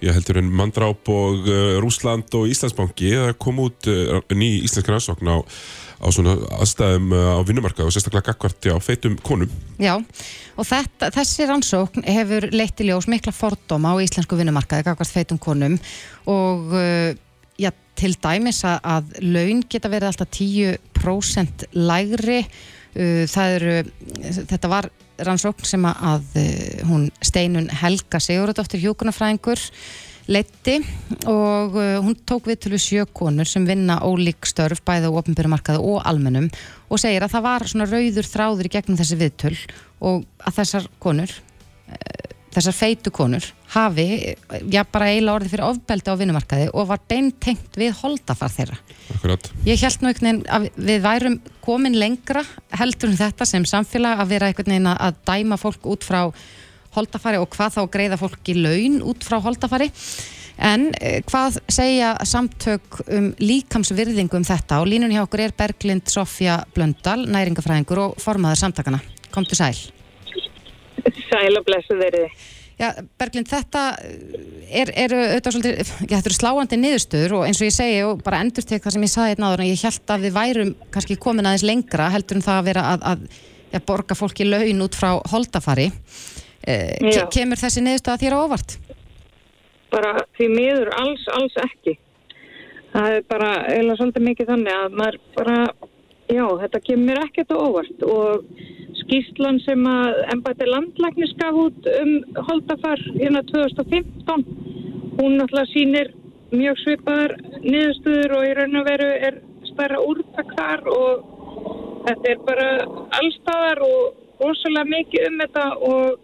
[0.00, 4.88] já, heldur en Mandráp og uh, Rúsland og Íslandsbanki það kom út uh, ný íslensk
[4.88, 5.44] rannsókn á,
[6.00, 11.12] á svona aðstæðum uh, á vinnumarkað og sérstaklega gagvart á feitum konum Já, og þetta,
[11.18, 15.76] þessi rannsókn hefur leitt í ljós mikla fordóma á íslensku vinnumarkaði gagvart feitum konum
[16.24, 17.12] og uh,
[17.60, 22.40] já, til dæmis að, að laun geta verið alltaf 10% lægri.
[22.94, 23.80] Uh, eru,
[24.22, 24.90] þetta var
[25.26, 29.62] rannsókn sem að, uh, hún Steinun Helga Sigurðardóttir hjókunarfræðingur
[30.30, 30.78] leitti
[31.28, 36.06] og uh, hún tók við til sjökonur sem vinna ólík störf bæði á ofnbjörnumarkaði og
[36.08, 36.46] almennum
[36.88, 39.56] og segir að það var svona rauður þráður í gegnum þessi viðtöl
[40.04, 41.34] og að þessar konur
[42.54, 44.06] þessar feitu konur hafi,
[44.70, 48.78] já bara eiginlega orðið fyrir ofbeldi á vinnumarkaði og var beintengt við holdafar þeirra.
[49.16, 49.48] Akkurat.
[49.66, 52.44] Ég held nú einhvern veginn að við værum komin lengra
[52.78, 56.22] heldur um þetta sem samfélag að vera einhvern veginn að dæma fólk út frá
[56.94, 59.90] holdafari og hvað þá greiða fólk í laun út frá holdafari.
[60.54, 66.06] En eh, hvað segja samtök um líkamsvirðingu um þetta og línun hjá okkur er Berglind
[66.12, 69.02] Sofja Blöndal, næringafræðingur og formaður samtakana.
[69.34, 69.74] Komdu sæl.
[71.28, 72.44] Sæl og blessu verið.
[72.74, 72.88] Já,
[73.20, 73.82] Berglind, þetta
[74.66, 78.22] er, er auðvitað svolítið, já, þetta eru sláandi niðurstöður og eins og ég segi og
[78.26, 80.72] bara endur tek það sem ég saði einn áður en ég held að við værum
[80.96, 83.22] kannski komin aðeins lengra heldur en það að vera að, að
[83.70, 85.86] já, borga fólki laun út frá holdafari.
[86.66, 88.76] Eh, ke kemur þessi niðurstöða þér á óvart?
[89.94, 91.94] Bara því miður alls, alls ekki.
[92.90, 95.58] Það er bara eða svolítið mikið þannig að maður bara,
[96.26, 98.50] já, þetta kemur ekkert á óvart og
[99.04, 102.12] skýrslan sem að ennbætti landlæknis gaf út um
[102.48, 104.44] holdafar hérna 2015
[105.18, 106.12] hún náttúrulega sínir
[106.54, 109.40] mjög svipaðar niðurstöður og í raun og veru er
[109.70, 111.24] stærra úrtak þar og
[112.06, 112.68] þetta er bara
[113.20, 116.20] allstaðar og rosalega mikið um þetta og,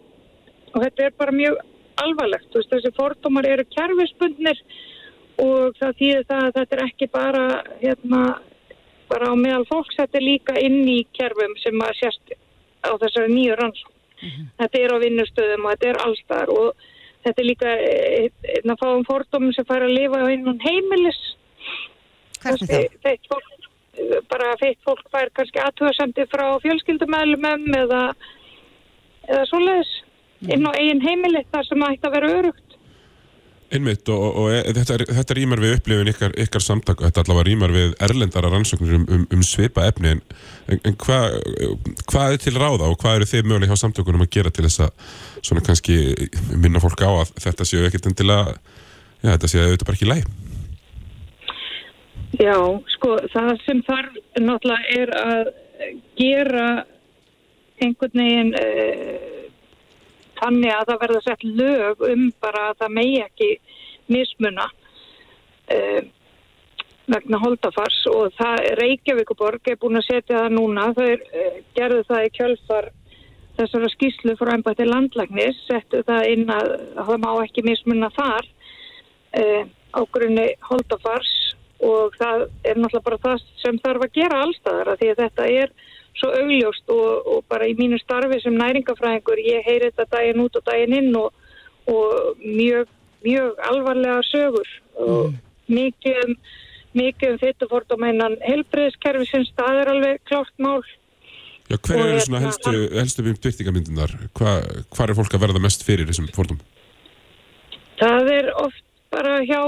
[0.74, 1.58] og þetta er bara mjög
[2.00, 2.52] alvarlegt.
[2.54, 4.62] Veist, þessi fordómar eru kjærfisbundnir
[5.40, 7.44] og það þýðir það að þetta er ekki bara
[7.80, 8.22] hérna
[9.10, 12.36] bara á meðal fólks, þetta er líka inn í kjærfum sem að sérst
[12.84, 13.92] á þessari nýju rannsók.
[14.20, 14.46] Mm -hmm.
[14.58, 16.74] Þetta er á vinnustöðum og þetta er allstar og
[17.24, 17.70] þetta er líka
[18.56, 21.20] einn að fáum fordómum sem fær að lifa á einnum heimilis.
[22.42, 22.86] Hvernig það?
[23.04, 23.48] Feitt fólk,
[24.28, 28.02] bara feitt fólk fær kannski aðtöðasendi frá fjölskyldumælumum eða,
[29.28, 29.92] eða svoleiðis
[30.40, 30.52] mm.
[30.54, 32.69] inn á eigin heimili þar sem ætti að vera örugt.
[33.70, 37.46] Einmitt og, og, og þetta, þetta rýmar við upplifin ykkar, ykkar samtak og þetta allavega
[37.46, 40.22] rýmar við erlendara rannsóknir um, um, um svipa efni en,
[40.74, 41.36] en hvað
[42.10, 44.82] hva er til ráða og hvað eru þið mögulega hjá samtökunum að gera til þess
[44.88, 45.98] að svona kannski
[46.50, 48.56] minna fólk á að þetta séu ekkert endilega,
[49.22, 50.30] já þetta séu auðvitað bara ekki læg?
[52.40, 52.56] Já,
[52.96, 55.52] sko það sem þarf náttúrulega er að
[56.18, 56.68] gera
[57.80, 59.39] einhvern veginn uh,
[60.40, 63.50] þannig að það verða sett lög um bara að það megi ekki
[64.10, 66.00] mismuna uh,
[67.10, 67.98] vegna holdafars.
[68.10, 70.88] Og það Reykjavíkuborg er búin að setja það núna.
[70.96, 72.90] Þau uh, gerðu það í kjölfar
[73.58, 78.50] þessara skýslu frá ennbætti landlagnis settu það inn að, að það má ekki mismuna þar
[79.40, 81.36] uh, á grunni holdafars.
[81.80, 85.46] Og það er náttúrulega bara það sem þarf að gera allstaðar að því að þetta
[85.62, 85.70] er
[86.20, 90.58] svo augljóst og, og bara í mínu starfi sem næringafræðingur ég heyri þetta daginn út
[90.60, 91.30] og daginn inn og,
[91.90, 92.90] og mjög,
[93.26, 95.38] mjög alvarlega sögur og mm.
[95.80, 96.34] mikið um,
[97.00, 100.82] mikið um þetta fordómeinan helbreyðskerfi sem það er alveg klárt mál
[101.70, 104.12] Já, hver eru svona helstu, helstu byrtingamindunar?
[104.34, 106.58] Hvað hva er fólk að verða mest fyrir þessum fordóm?
[108.00, 108.82] Það er oft
[109.14, 109.60] bara hjá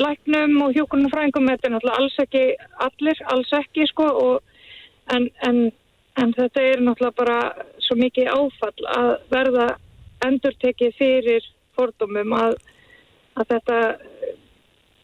[0.00, 2.44] læknum og hjókunarfræðingum þetta er náttúrulega alls ekki
[2.86, 4.49] allir, alls ekki sko og
[5.14, 5.60] en, en,
[6.20, 7.38] en þetta er náttúrulega bara
[7.82, 9.68] svo mikið áfall að verða
[10.26, 11.46] endurtekið fyrir
[11.78, 12.58] fordómum að,
[13.40, 13.78] að þetta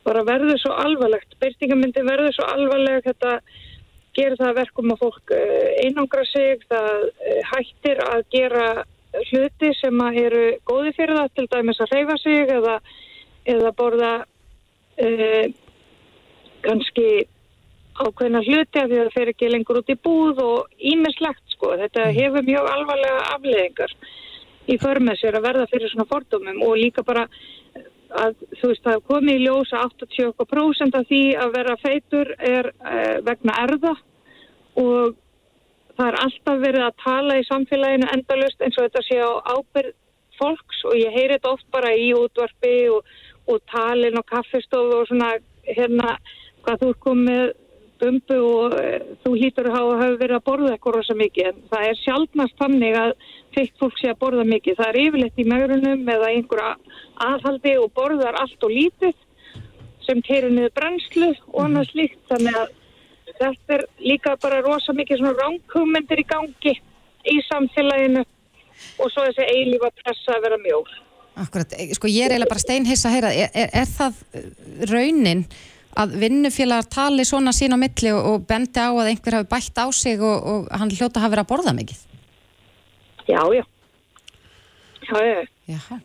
[0.07, 1.38] bara verður svo alvarlegt.
[1.42, 3.38] Byrtingamindi verður svo alvarleg þetta
[4.16, 8.66] gerir það verkum að fólk eh, einangra sig það eh, hættir að gera
[9.31, 12.75] hluti sem að eru góði fyrir það til dæmis að reyfa sig eða,
[13.49, 14.11] eða borða
[15.01, 15.47] uh,
[16.66, 17.07] kannski
[18.02, 21.74] ákveðna hluti af því að það fer ekki lengur út í búð og ímislegt sko.
[21.80, 22.16] Þetta mm.
[22.20, 23.94] hefur mjög alvarlega afleðingar
[24.66, 27.26] í förmið sér að verða fyrir svona fordómum og líka bara
[28.16, 33.16] að þú veist að komið í ljósa 80% af því að vera feitur er eh,
[33.26, 33.94] vegna erða
[34.78, 35.16] og
[35.96, 39.94] það er alltaf verið að tala í samfélaginu endalust eins og þetta sé á ábyrð
[40.37, 43.06] fólks og ég heyri þetta oft bara í útvarfi og,
[43.48, 45.32] og talin og kaffestofu og svona
[45.66, 46.16] hérna
[46.66, 47.54] hvað þú er komið
[48.00, 48.87] bumbu og e,
[49.24, 52.98] þú hlýtur að hafa verið að borða eitthvað rosa mikið en það er sjálfnast þannig
[53.00, 53.12] að
[53.56, 54.78] feitt fólk sé að borða mikið.
[54.80, 56.72] Það er yfirleitt í megrunum eða einhverja
[57.26, 59.14] aðhaldi og borðar allt og lítið
[60.06, 62.74] sem keirir niður brennslu og annað slíkt þannig að
[63.40, 66.74] þetta er líka bara rosa mikið svona ránkugmyndir í gangi
[67.26, 68.22] í samfélaginu
[69.02, 70.92] og svo þessi eilífa pressa að vera mjór.
[71.37, 74.20] Akkurat, sko ég er eiginlega bara steinhissa að heyra, er, er, er það
[74.92, 75.42] raunin
[75.96, 79.80] að vinnufélagar tali svona sín á milli og, og bendi á að einhver hafi bætt
[79.80, 82.04] á sig og, og hann hljóta hafi verið að borða mikið?
[83.26, 83.64] Já, já.
[85.06, 85.44] Já, já.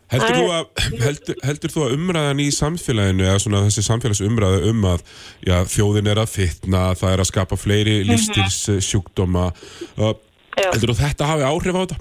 [0.10, 4.88] Heldur þú, að, heldur, heldur þú að umræðan í samfélaginu eða svona þessi samfélagsumræða um
[4.89, 5.04] að
[5.45, 10.15] já, þjóðin er að fitna, það er að skapa fleiri lífstilssjúkdóma uh,
[10.58, 11.99] heldur þú að þetta hafi áhrif á þetta?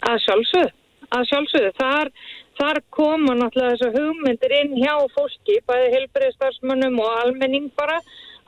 [0.00, 0.72] Að sjálfsögðu,
[1.18, 1.72] að sjálfsögðu.
[1.78, 2.12] Þar,
[2.60, 7.98] þar koma náttúrulega þessu hugmyndir inn hjá fólki, bæði helbriðstarfsmönnum og almenning bara,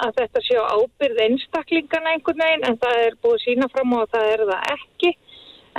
[0.03, 3.95] að þetta sé á ábyrð einstaklingana einhvern veginn, en það er búið að sína fram
[3.95, 5.13] á að það er það ekki.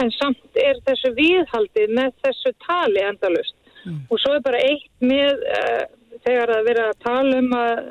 [0.01, 3.57] En samt er þessu viðhaldið með þessu tali endalust.
[4.09, 5.83] Og svo er bara eitt með uh,
[6.23, 7.83] þegar að vera að tala um að,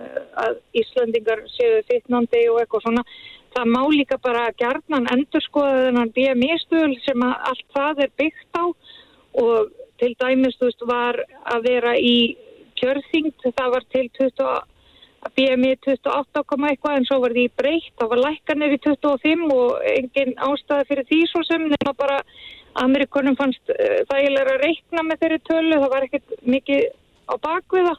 [0.45, 3.05] að Íslandingar séu fitnandi og eitthvað svona,
[3.53, 8.57] það má líka bara gerðnan endur skoða þennan BMI-stöðul sem að allt það er byggt
[8.57, 8.65] á
[9.43, 9.73] og
[10.03, 11.19] til dæmis veist var
[11.55, 12.35] að vera í
[12.81, 14.47] kjörþyngd, það var til 20,
[15.37, 20.35] BMI 28, eitthvað en svo var því breytt, það var lækkanir í 25 og engin
[20.49, 22.19] ástæði fyrir því svo sem nema bara
[22.83, 26.89] Amerikunum fannst uh, þægilega að reikna með þeirri tölu, það var ekkert mikið
[27.31, 27.95] á bakviða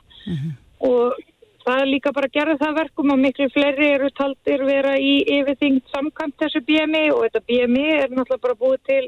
[0.83, 1.21] og
[1.63, 5.13] það er líka bara að gera það verkum og miklu fleiri eru taldir vera í
[5.37, 9.03] yfirþyngd samkvæmt þessu BMI og þetta BMI er náttúrulega bara búið til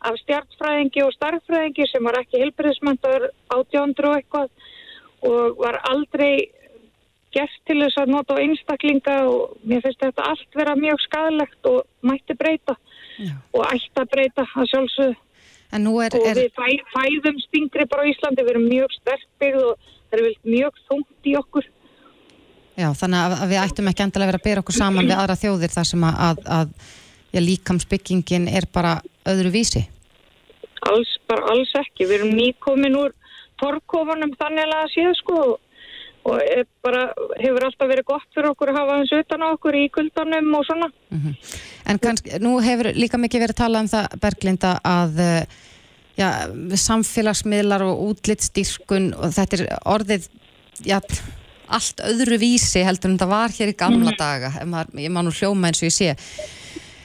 [0.00, 4.48] af stjartfræðingi og starffræðingi sem var ekki helbriðismöndaður átjándur og eitthvað
[5.28, 6.48] og var aldrei
[7.34, 11.68] gert til þess að nota á einstaklinga og mér finnst þetta allt vera mjög skadalegt
[11.70, 12.76] og mætti breyta
[13.20, 13.34] Já.
[13.54, 15.18] og ætti að breyta að sjálfsögðu
[15.70, 20.16] er, og við fæ, fæðum stingri bara á Íslandi, við erum mjög sterkbyggð og það
[20.16, 21.68] er vel mjög þungt í okkur
[22.80, 25.38] já, þannig að, við ættum ekki endilega að vera að bera okkur saman við aðra
[25.44, 29.86] þjóðir þar sem að, að, að líkamsbyggingin er bara öðru vísi.
[30.88, 33.12] alls, bara alls ekki, við erum nýkomin úr
[33.60, 35.58] torkofunum þannig að séð sko
[36.24, 39.90] og- bara, hefur alltaf verið gott fyrir okkur að hafa hans utan á okkur í
[39.90, 40.88] kuldanum og svona.
[41.86, 45.46] En kannski, nú hefur líka mikið verið talað um það, Berglinda, að eh,
[46.16, 46.28] já,
[46.76, 50.28] samfélagsmiðlar og útlitstýrkun og þetta er orðið
[50.84, 51.00] já,
[51.68, 55.22] allt öðru vísi heldur en það var hér í gamla daga ef maður, ég má
[55.22, 56.14] nú hljóma eins og ég sé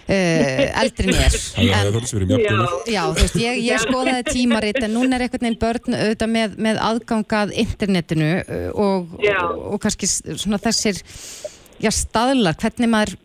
[0.05, 1.35] uh, eldri mér.
[1.55, 5.59] Það En- er Já, þú veist, ég, ég skoðaði tímarit en núna er einhvern veginn
[5.61, 11.01] börn auðvitað með, með aðgangað internetinu uh, og, og, og kannski svona þessir
[11.83, 13.15] já, staðlar, hvernig maður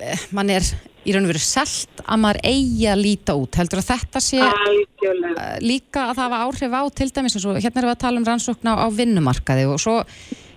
[0.00, 0.64] eh, mann er
[1.00, 3.56] í raun og veru selt að maður eigi að líta út.
[3.56, 5.46] Heldur að þetta sé algjörlega.
[5.46, 8.20] eh, líka að það hafa áhrif á til dæmis og hérna erum við að tala
[8.20, 9.96] um rannsókn á, á vinnumarkaði og svo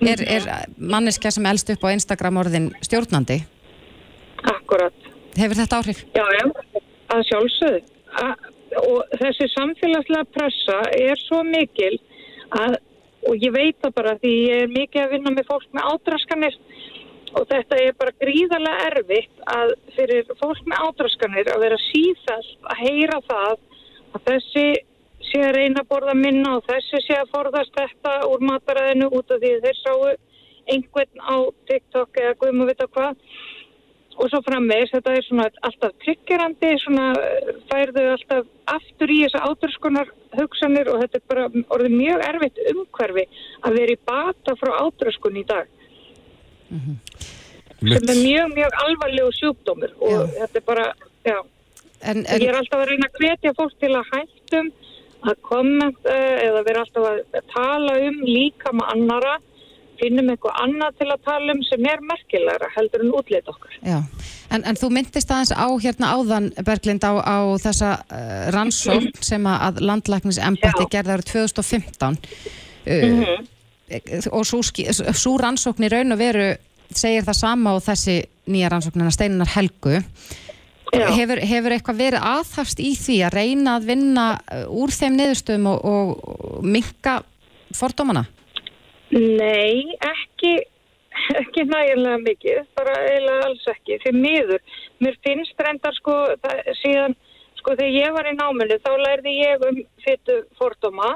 [0.04, 3.40] er, er manneskja sem elst upp á Instagram orðin stjórnandi.
[4.44, 6.02] Akkurat hefur þetta áhrif?
[6.16, 6.46] Já, já,
[7.14, 7.84] að sjálfsögðu.
[8.14, 8.26] A,
[8.84, 11.96] og þessi samfélagslega pressa er svo mikil
[12.54, 12.78] að,
[13.30, 16.58] og ég veit það bara því ég er mikið að vinna með fólk með ádraskanir
[17.34, 22.84] og þetta er bara gríðarlega erfitt að fyrir fólk með ádraskanir að vera síðast að
[22.84, 23.56] heyra það
[24.14, 24.68] að þessi
[25.24, 29.34] sé að reyna að borða minna og þessi sé að forðast þetta úr mataræðinu út
[29.34, 29.98] af því þeir sáu
[30.74, 31.36] einhvern á
[31.70, 33.18] TikTok eða guðum að vita hvað
[34.18, 39.44] og svo frammeðis, þetta er svona alltaf tryggjurandi, svona eh, færðu alltaf aftur í þessa
[39.50, 41.46] áturskunar hugsanir og þetta er bara
[41.76, 43.26] orðið mjög erfitt umhverfi
[43.62, 45.72] að vera í bata frá áturskun í dag.
[47.84, 50.22] Sem er mjög, mjög alvarlegu sjúkdómur og Já.
[50.40, 50.86] þetta er bara,
[51.28, 51.40] já.
[52.04, 54.72] En, ég en, er alltaf að reyna að hvetja fólk til að hættum
[55.24, 59.36] að kommenta eða vera alltaf að tala um líka með annara
[60.04, 63.78] finnum eitthvað annað til að tala um sem er merkilegra heldur en útlit okkar.
[63.82, 63.98] Já,
[64.54, 69.48] en, en þú myndist aðeins á hérna áðan, Berglind, á, á þessa uh, rannsókn sem
[69.50, 70.92] að- að landlæknis embætti Já.
[70.98, 72.20] gerði árið 2015
[72.86, 73.34] uh,
[74.34, 76.48] og svo, svo rannsókn í raun og veru
[76.94, 78.20] segir það sama og þessi
[78.54, 80.00] nýja rannsóknina Steinar Helgu.
[80.94, 85.70] Hefur, hefur eitthvað verið aðhafst í því að reyna að vinna uh, úr þeim niðurstöðum
[85.72, 86.12] og, og,
[86.60, 87.16] og minka
[87.74, 88.28] fordómana?
[89.14, 90.54] Nei, ekki,
[91.38, 94.64] ekki nægilega mikið, bara eiginlega alls ekki, fyrir miður.
[95.04, 97.14] Mér finnst reyndar sko, það, síðan,
[97.60, 101.12] sko þegar ég var í náminu þá lærði ég um fyttu fordóma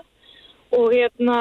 [0.78, 1.40] og hérna,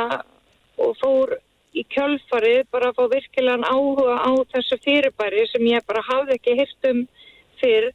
[0.80, 1.34] og fór
[1.76, 6.54] í kjölfarið bara að fá virkilegan áhuga á þessu fyrirbæri sem ég bara hafði ekki
[6.56, 7.02] hirt um
[7.60, 7.90] fyrr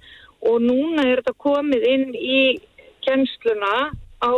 [0.46, 2.42] og núna er þetta komið inn í
[3.06, 3.90] kjensluna
[4.22, 4.34] á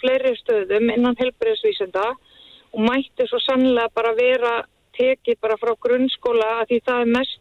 [0.00, 2.25] fleiri stöðum innan helbriðsvísenda og
[2.76, 4.54] mætti svo sannlega bara vera
[4.96, 7.40] tekið bara frá grunnskóla að því það er mest,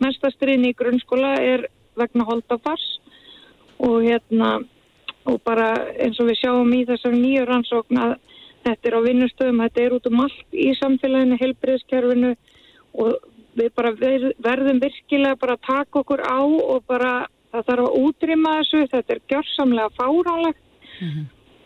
[0.00, 1.66] mestastriðni í grunnskóla er
[1.98, 2.86] vegna holdafars
[3.80, 4.60] og hérna
[5.28, 8.14] og bara eins og við sjáum í þessar nýju rannsókn að
[8.64, 12.32] þetta er á vinnustöðum, þetta er út um allt í samfélaginu, helbriðskerfinu
[13.00, 13.28] og
[13.58, 17.12] við bara ver, verðum virkilega bara að taka okkur á og bara
[17.50, 20.62] það þarf að útrýma þessu, þetta er gjörsamlega fáránlegt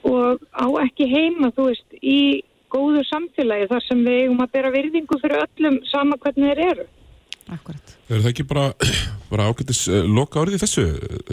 [0.04, 2.44] og á ekki heima, þú veist, í
[2.74, 6.86] góðu samfélagi þar sem við eigum að bera virðingu fyrir öllum sama hvernig þeir eru.
[7.52, 7.90] Akkurat.
[8.08, 8.64] Er það ekki bara,
[9.32, 10.84] bara ágættis uh, loka orðið í þessu?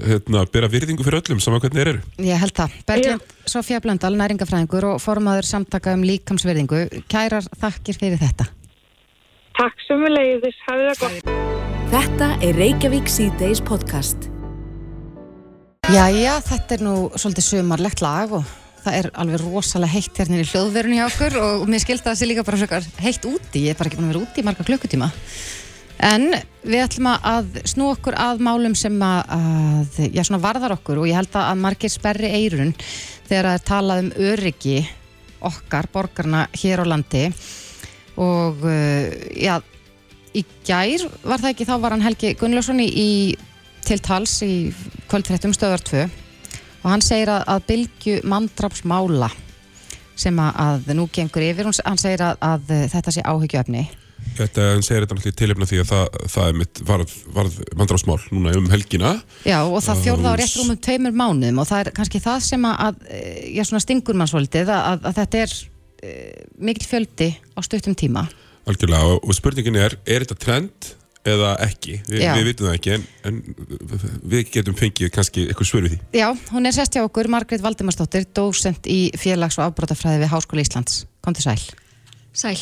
[0.08, 2.02] Hérna, bera virðingu fyrir öllum, saman hvernig þeir eru?
[2.28, 2.76] Ég held það.
[2.90, 6.84] Berglind Sofía Blöndal, næringafræðingur og formaður samtaka um líkamsverðingu.
[7.12, 8.50] Kærar þakkir fyrir þetta.
[9.58, 11.34] Takk sem við leiðis, hafið það gott.
[11.92, 14.30] Þetta er Reykjavík C-Days podcast.
[15.92, 18.48] Jæja, þetta er nú svolítið sumarlegt lag og
[18.82, 22.30] það er alveg rosalega heitt hérna í hljóðverunni hjá okkur og mér skilta það sé
[22.30, 24.66] líka bara frekar heitt úti, ég er bara ekki búin að vera úti í marga
[24.68, 25.10] klukkutíma.
[26.02, 26.32] En
[26.66, 31.10] við ætlum að snú okkur að málum sem að, að já, svona varðar okkur og
[31.10, 32.74] ég held að margir sperri eirun
[33.30, 34.80] þegar að tala um öryggi
[35.46, 37.28] okkar, borgarna hér á landi.
[38.22, 39.60] Og uh, já,
[40.34, 43.12] í gær var það ekki, þá var hann Helgi Gunnlaugsson í, í
[43.86, 44.54] til tals í
[45.10, 46.04] kvöldfréttum stöðar 2
[46.82, 49.32] og hann segir að, að bylgju mandrapsmála
[50.22, 53.88] sem að, að nú gengur yfir, hann segir að, að þetta sé áhyggjöfni
[54.32, 58.18] Þetta, hann segir þetta náttúrulega tilefna því að það, það er mitt varð, varð mandrásmál
[58.32, 59.12] núna um helgina.
[59.44, 62.68] Já, og það fjórða á rétt rúmum tveimur mánuðum og það er kannski það sem
[62.70, 67.98] að, eh, já, svona stingur mann svolítið að, þetta er uh, mikil fjöldi á stuttum
[67.98, 68.24] tíma.
[68.70, 70.92] Algjörlega, og spurningin er, er þetta trend
[71.28, 72.00] eða ekki?
[72.08, 73.38] Vi, við vitum það ekki, en, en
[74.34, 76.00] við getum fengið kannski eitthvað svör við því.
[76.22, 80.66] Já, hún er sest hjá okkur, Margrét Valdimarsdóttir, dósent í félags- og afbrótafræði við Háskóla
[80.66, 81.06] Íslands.
[81.22, 81.60] Kom til sæl.
[82.34, 82.58] Sæl.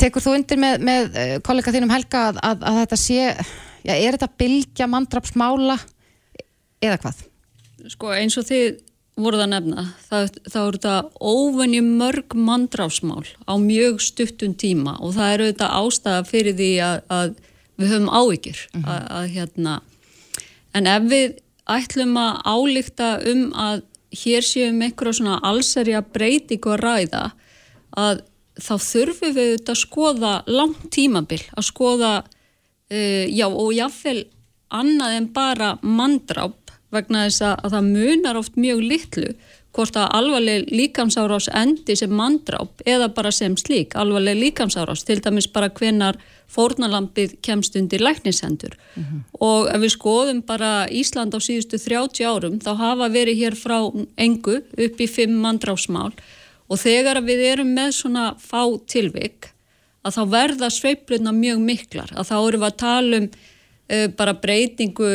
[0.00, 3.22] Tekur þú undir með, með eh, kollega þínum Helga að, að, að þetta sé,
[3.86, 5.78] já, er þetta bylgja mandrapsmála
[6.84, 7.24] eða hvað?
[7.92, 8.78] sko eins og þið
[9.16, 10.96] voruð að nefna það, þá eru þetta
[11.32, 16.98] óvenju mörg mandráfsmál á mjög stuttum tíma og það eru þetta ástæða fyrir því að,
[17.16, 17.36] að
[17.76, 19.74] við höfum áhyggjur að, að hérna
[20.76, 21.36] en ef við
[21.76, 23.82] ætlum að álíkta um að
[24.16, 27.24] hér séum einhverja svona allserja breytingu að ræða
[27.96, 28.22] að
[28.56, 34.22] þá þurfum við auðvitað að skoða langt tímabil, að skoða uh, já og jáfnvel
[34.76, 39.34] annað en bara mandráp vegna þess að, að það munar oft mjög litlu
[39.76, 45.48] hvort að alvarleg líkamsárás endi sem mandráp eða bara sem slík, alvarleg líkamsárás til dæmis
[45.52, 46.16] bara hvenar
[46.52, 48.76] fórnalampið kemst undir læknishendur.
[49.40, 53.78] Og ef við skoðum bara Ísland á síðustu 30 árum þá hafa verið hér frá
[54.16, 56.12] engu upp í 5 mandráfsmál
[56.68, 59.52] og þegar við erum með svona fá tilvik
[60.06, 62.10] að þá verða sveifluna mjög miklar.
[62.14, 65.10] Að þá erum við að tala um uh, bara breytingu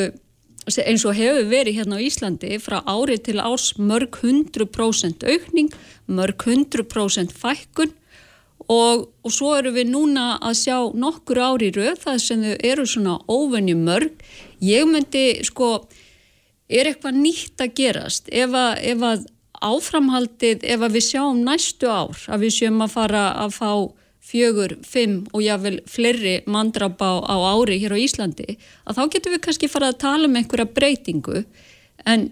[0.70, 5.72] eins og hefur verið hérna á Íslandi frá ári til árs mörg 100% aukning,
[6.08, 7.94] mörg 100% fækkun
[8.70, 12.86] og, og svo erum við núna að sjá nokkur ári röð það sem þau eru
[12.88, 14.14] svona óvenju mörg.
[14.62, 15.88] Ég myndi sko,
[16.70, 19.26] er eitthvað nýtt að gerast ef að, ef að
[19.62, 23.72] áframhaldið, ef að við sjáum næstu ár að við sjáum að fara að fá
[24.22, 29.44] fjögur, fimm og jáfnvel fleiri mandrap á, ári hér á Íslandi, að þá getum við
[29.48, 31.44] kannski fara að tala um einhverja breytingu.
[32.06, 32.30] En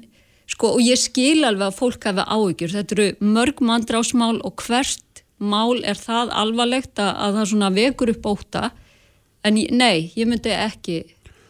[0.50, 5.24] sko og ég skil alveg að fólk hafa áhyggjur, þetta eru mörg mandrásmál og hvert
[5.40, 8.70] mál er það alvarlegt að, að það svona vekur upp óta
[9.48, 11.02] en nei, ég myndi ekki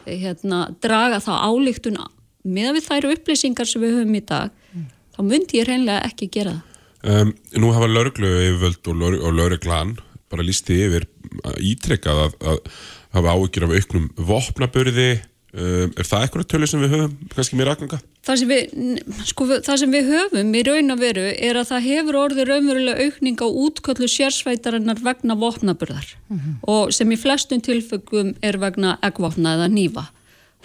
[0.06, 1.98] hérna, draga þá álíktun
[2.46, 4.52] með við þær upplýsingar sem við höfum í dag,
[5.16, 6.66] þá myndi ég reynlega ekki gera það.
[7.00, 9.94] Um, nú hafa lauruglu yfirvöld og lauruglan
[10.30, 11.08] bara lísti yfir
[11.64, 12.62] ítrekkað að, að
[13.18, 15.10] hafa áhyggjur af auknum vopnaburði.
[15.50, 17.98] Um, er það eitthvað tölu sem við höfum kannski mér aðganga?
[18.28, 21.72] Það sem, við, n- sko, það sem við höfum í raun og veru er að
[21.72, 26.12] það hefur orðið raunverulega aukning á útköllu sérsveitarinnar vegna vopnaburðar
[26.70, 30.06] og sem í flestum tilföggum er vegna eggvopna eða nýfa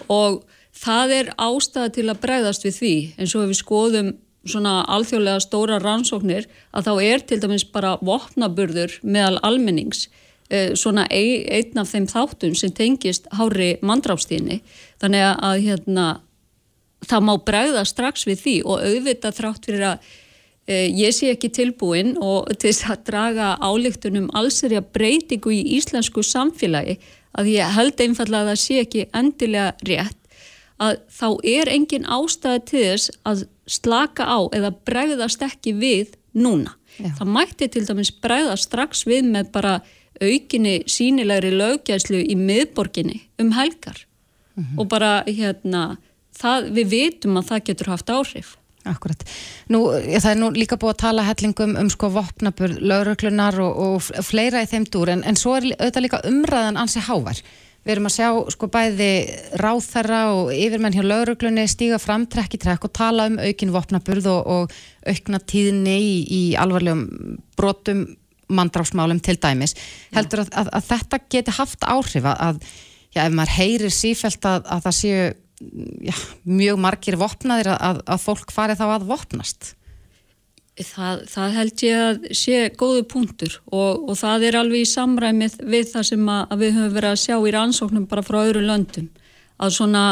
[0.05, 0.43] og
[0.85, 4.13] það er ástæða til að bregðast við því eins og ef við skoðum
[4.45, 10.07] svona alþjóðlega stóra rannsóknir að þá er til dæmis bara vopnaburður meðal almennings
[10.49, 14.61] eh, svona ein, einn af þeim þáttum sem tengist hári mandráfstíðni
[15.01, 16.07] þannig að hérna
[17.05, 20.09] það má bregða strax við því og auðvitað þrátt fyrir að
[20.65, 26.23] e, ég sé ekki tilbúin og til þess að draga álíktunum allsirja breytingu í íslensku
[26.25, 26.97] samfélagi
[27.35, 30.21] að ég held einfallega að það sé ekki endilega rétt
[30.81, 36.75] að þá er engin ástæða til þess að slaka á eða bregðast ekki við núna.
[36.99, 37.11] Já.
[37.19, 39.77] Það mætti til dæmis bregða strax við með bara
[40.23, 44.05] aukinni sínilegri löggæslu í miðborginni um helgar
[44.79, 45.97] og bara hérna
[46.35, 48.53] það, við vitum að það getur haft áhrif.
[48.85, 49.23] Akkurat.
[49.73, 54.25] Nú, það er nú líka búið að tala hellingum um sko vopnaburð, lauruglunar og, og
[54.27, 57.41] fleira í þeim dúr en, en svo er auðvitað líka umræðan ansi hávær.
[57.85, 59.09] Við erum að sjá sko bæði
[59.61, 64.29] ráþarra og yfirmenn hjá lauruglunni stíga fram trekk í trekk og tala um aukin vopnaburð
[64.31, 64.73] og, og
[65.05, 68.07] aukna tíðinni í, í alvarlegum brotum
[68.49, 69.75] mandráfsmálum til dæmis.
[70.17, 72.59] Heldur að, að, að þetta geti haft áhrif að,
[73.13, 75.23] já, ef maður heyrir sífælt að, að það séu
[76.09, 76.15] já,
[76.49, 79.75] mjög margir vopnaðir að, að fólk fari þá að vopnast
[80.83, 85.59] það, það held ég að sé góðu punktur og, og það er alveg í samræmið
[85.63, 88.65] við það sem að, að við höfum verið að sjá í rannsóknum bara frá öðru
[88.65, 89.09] löndum
[89.55, 90.05] að svona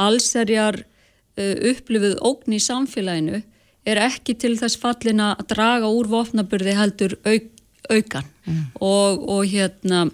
[0.00, 3.42] allserjar uh, upplifið ógn í samfélaginu
[3.84, 7.50] er ekki til þess fallin að draga úr vopnaburði heldur auk,
[7.90, 8.62] aukan mm.
[8.80, 10.06] og, og hérna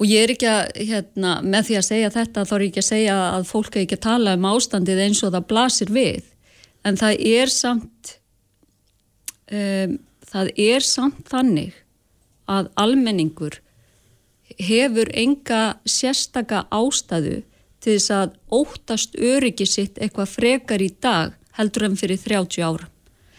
[0.00, 2.80] Og ég er ekki að, hérna, með því að segja þetta þá er ég ekki
[2.80, 6.30] að segja að fólk er ekki að tala um ástandið eins og það blasir við.
[6.88, 8.14] En það er samt,
[9.50, 9.98] um,
[10.30, 11.74] það er samt þannig
[12.50, 13.60] að almenningur
[14.58, 17.40] hefur enga sérstaka ástæðu
[17.80, 22.88] til þess að óttast öryggi sitt eitthvað frekar í dag heldur en fyrir 30 ára.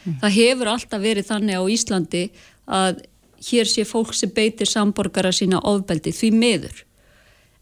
[0.04, 0.16] Mm.
[0.24, 2.24] Það hefur alltaf verið þannig á Íslandi
[2.66, 3.04] að
[3.50, 6.82] hér sé fólk sem beitir samborgara sína ofbeldi því meður.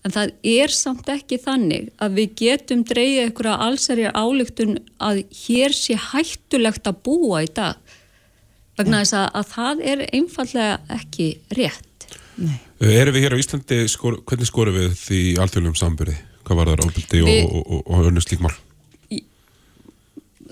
[0.08, 5.76] En það er samt ekki þannig að við getum dreyja einhverja allsærja álygtun að hér
[5.76, 7.76] sé hættulegt að búa í dag.
[8.80, 12.08] Vegna þess að, að það er einfallega ekki rétt.
[12.40, 12.58] Nei.
[12.80, 16.16] Erum við hér á Íslandi, skor, hvernig skorum við því alþjóðlum sambyrði?
[16.48, 17.44] Hvað var það við...
[17.44, 18.56] og, og, og, og önnur slíkmál?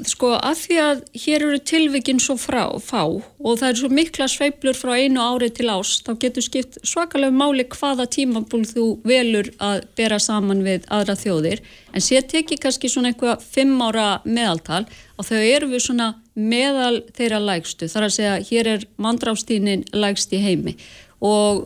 [0.06, 4.28] Sko að því að hér eru tilvikinn svo frá, fá og það er svo mikla
[4.30, 9.50] sveiblur frá einu ári til ás þá getur skipt svakalega máli hvaða tímabúl þú velur
[9.64, 11.64] að bera saman við aðra þjóðir.
[11.94, 14.84] En sé teki kannski svona eitthvað fimm ára meðaltal
[15.18, 20.36] og þau eru við svona meðal þeirra lægstu þar að segja hér er mandráfstínin lægst
[20.38, 20.78] í heimi.
[21.26, 21.66] Og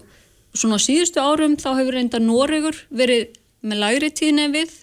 [0.55, 4.79] svona síðustu árum þá hefur reynda Noregur verið með lægri tíni en við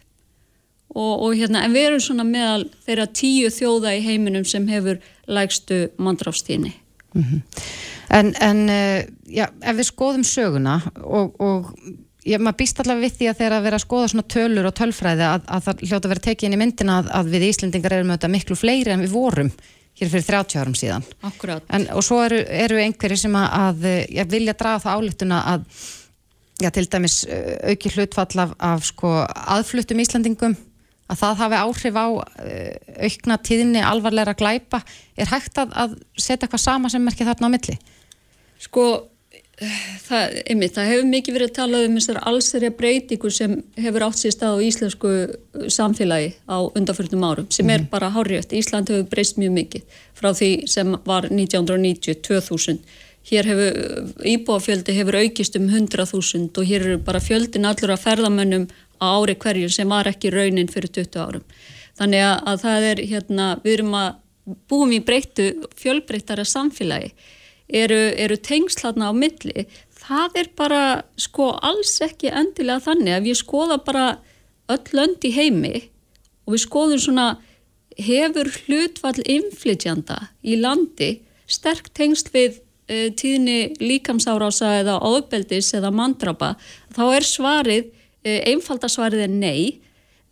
[0.94, 5.00] og, og hérna, en við erum svona meðal þeirra tíu þjóða í heiminum sem hefur
[5.28, 6.74] lægstu mandráfstíni.
[7.14, 7.40] Mm -hmm.
[8.10, 11.72] En, en uh, já, ef við skoðum söguna og, og
[12.24, 14.76] ég, maður býst allavega við því að þeirra að vera að skoða svona tölur og
[14.78, 17.96] tölfræði að, að það hljóta að vera tekið inn í myndina að, að við Íslendingar
[17.98, 19.50] erum auðvitað miklu fleiri en við vorum
[19.98, 21.06] hér fyrir 30 árum síðan.
[21.26, 21.64] Akkurát.
[21.74, 23.86] En, og svo eru, eru einhverju sem að,
[24.22, 25.66] að vilja draga það álituna að
[26.62, 29.12] já, til dæmis uh, auki hlutfall af, af sko,
[29.56, 30.56] aðfluttum Íslandingum
[31.08, 32.06] að það hafi áhrif á
[32.44, 34.82] eh, aukna tíðinni alvarleira glæpa
[35.16, 37.78] er hægt að, að setja eitthvað sama sem merkir þarna á milli?
[38.58, 38.88] Sko
[39.58, 44.20] það, einmitt, það hefur mikið verið að tala um þessar allsherja breytingu sem hefur átt
[44.20, 45.12] sér stað á íslensku
[45.74, 48.52] samfélagi á undanfjörnum árum sem er mm bara hárjöft.
[48.52, 52.82] Ísland hefur breyst mjög mikið frá því sem var 1990-2000
[53.28, 58.68] hér hefur íbúafjöldi hefur aukist um 100.000 og hér eru bara fjöldin allur að ferðamönnum
[59.00, 61.44] ári hverju sem var ekki raunin fyrir 20 árum.
[61.98, 64.08] Þannig að, að það er hérna, við erum að
[64.70, 67.10] búum í breyttu fjölbreyttara samfélagi,
[67.68, 69.66] eru, eru tengslatna á milli,
[69.98, 70.82] það er bara
[71.20, 74.06] sko alls ekki endilega þannig að við skoða bara
[74.72, 75.74] öll lönd í heimi
[76.46, 77.26] og við skoðum svona
[77.98, 81.18] hefur hlutfall inflytjanda í landi
[81.50, 86.54] sterk tengst við uh, tíðni líkamsárása eða ofbeldis eða mandrapa,
[86.94, 87.90] þá er svarið
[88.28, 89.60] Eh, einfaldasvarið er nei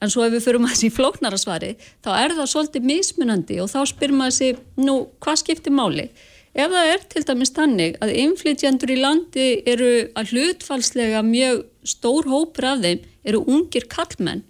[0.02, 1.74] en svo ef við förum að þessi flóknara svari
[2.04, 6.08] þá er það svolítið mismunandi og þá spyr maður sig, nú hvað skiptir máli?
[6.56, 12.28] Ef það er til dæmis tannig að inflytjandur í landi eru að hlutfalslega mjög stór
[12.32, 14.44] hópur af þeim eru ungir kallmenn,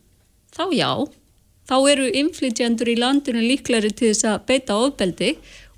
[0.55, 0.90] þá já
[1.66, 5.32] þá eru inflytjandur í landinu líklari til þess að beita ofbeldi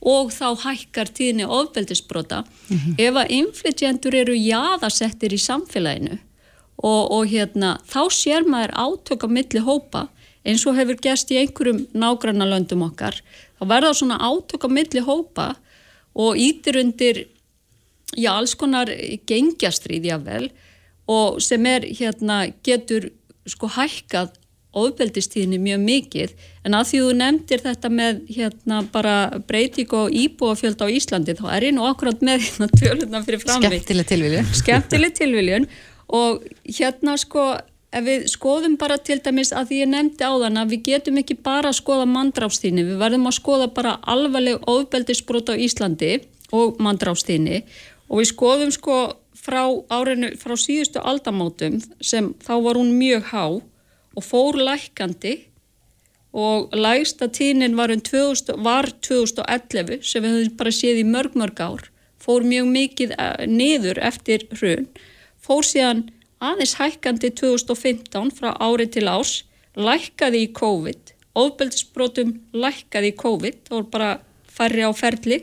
[0.09, 2.45] og þá hækkar tíðinni ofbeldisbrota.
[2.69, 2.95] Mm -hmm.
[3.03, 6.19] Ef að inflytjandur eru jáðasettir í samfélaginu
[6.79, 10.07] og, og hérna, þá sér maður átök á milli hópa
[10.49, 13.18] eins og hefur gerst í einhverjum nágranna löndum okkar.
[13.59, 15.49] Þá verða svona átök á milli hópa
[16.18, 17.26] og ítir undir
[18.16, 18.91] já, alls konar
[19.29, 20.49] gengjastrýðja vel
[21.09, 23.11] og sem er hérna getur
[23.49, 24.37] sko hækkað
[24.79, 26.33] ofbeldistíðinni mjög mikið.
[26.68, 29.14] En að því þú nefndir þetta með hérna bara
[29.49, 33.79] breytík og íbúafjöld á Íslandi þá er ég nú akkurat með hérna töluna fyrir framvið
[33.79, 34.51] Skemmtileg tilviljun.
[34.61, 35.68] Skemmtileg tilviljun
[36.09, 37.51] og hérna sko
[37.89, 41.21] ef við skoðum bara til dæmis að því ég nefndi á þann að við getum
[41.23, 46.19] ekki bara að skoða mandráfstíni, við verðum að skoða bara alvarleg ofbeldisbrot á Íslandi
[46.53, 47.63] og mandráfstíni
[48.09, 48.99] og við skoðum sko
[49.39, 53.45] frá árinu, frá síðustu aldamótum sem þá var hún mjög há
[54.19, 55.37] og fór lækandi
[56.39, 61.39] og lægsta tínin var, um 2000, var 2011 sem við höfum bara séð í mörg
[61.41, 61.87] mörg ár
[62.21, 64.89] fór mjög mikið eh, niður eftir hrun
[65.49, 66.07] fór síðan
[66.44, 69.40] aðeins hækkandi 2015 frá ári til ás
[69.78, 74.16] lækkaði í COVID ofbeldisbrotum lækkaði í COVID og bara
[74.51, 75.42] færri á ferli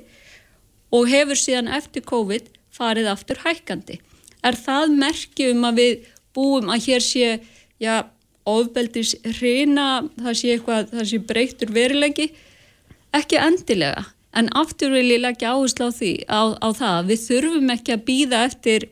[0.95, 3.99] og hefur síðan eftir COVID farið aftur hækkandi.
[4.43, 7.29] Er það merki um að við búum að hér sé
[7.81, 8.05] já,
[8.45, 12.27] ofbeldis hrina, það sé eitthvað, það sé breytur verilegi?
[13.15, 14.03] Ekki endilega,
[14.35, 18.05] en aftur vil ég leggja áherslu á því, á, á það, við þurfum ekki að
[18.09, 18.89] býða eftir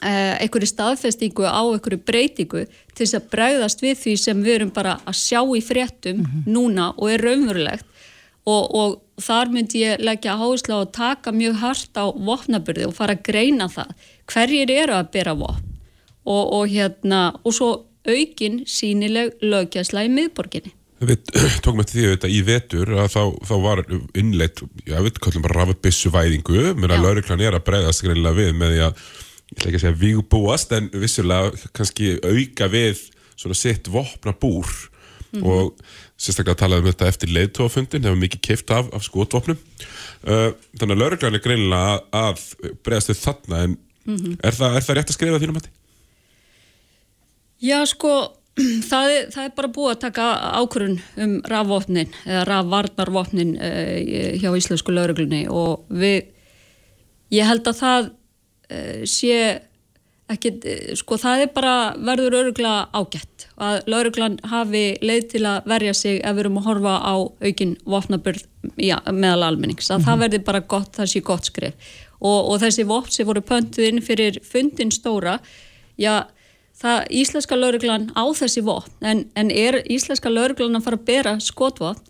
[0.00, 4.98] einhverju staðfestingu á einhverju breytingu til þess að bregðast við því sem við erum bara
[5.04, 6.46] að sjá í fréttum mm -hmm.
[6.54, 7.86] núna og er raunverulegt
[8.48, 13.16] og, og þar myndi ég leggja á að taka mjög hardt á vopnaburði og fara
[13.16, 13.94] að greina það
[14.26, 15.64] hverjir eru að bera vopn
[16.24, 17.70] og, og hérna og svo
[18.08, 20.72] aukin sínileg lögjæsla í miðborginni.
[21.00, 21.22] Við
[21.64, 23.82] tókum eftir því að þetta í vetur að þá, þá var
[24.18, 28.56] innleitt, já við kallum bara rafabissu væðingu, mér að lauriklan er að breyðast greinlega við
[28.60, 29.04] með því að
[29.50, 33.02] ég ætla ekki að segja vígbúast en vissulega kannski auka við
[33.40, 34.66] svona sitt vopna búr
[35.32, 35.46] mm -hmm.
[35.46, 35.74] og
[36.20, 39.58] sérstaklega talaðum við þetta eftir leiðtófundin, hefur mikið keift af, af skotvopnum
[40.28, 42.42] uh, þannig að lauruglan er greinilega að,
[42.84, 44.36] bregðast þau þarna en mm -hmm.
[44.42, 45.72] er, það, er það rétt að skrifa þínum hætti?
[47.60, 48.12] Já sko
[48.90, 50.26] það er, það er bara búið að taka
[50.60, 56.30] ákvörun um rafvopnin eða rafvarnarvopnin uh, hjá íslensku lauruglunni og við
[57.30, 58.10] ég held að það
[59.08, 59.36] sé
[60.30, 60.52] ekki,
[60.98, 66.20] sko það er bara verður örugla ágætt að lauruglan hafi leið til að verja sig
[66.20, 68.44] ef við erum að horfa á aukin vopnaburð
[68.76, 70.06] já, meðal almennings að mm -hmm.
[70.06, 70.22] það mhm.
[70.24, 71.74] verður bara gott, það sé gott skrif
[72.20, 75.40] og, og þessi vopn sem voru pöntuð inn fyrir fundin stóra
[75.98, 76.26] já,
[76.82, 81.40] það íslenska lauruglan á þessi vopn, en, en er íslenska lauruglan að fara að bera
[81.40, 82.06] skotvopn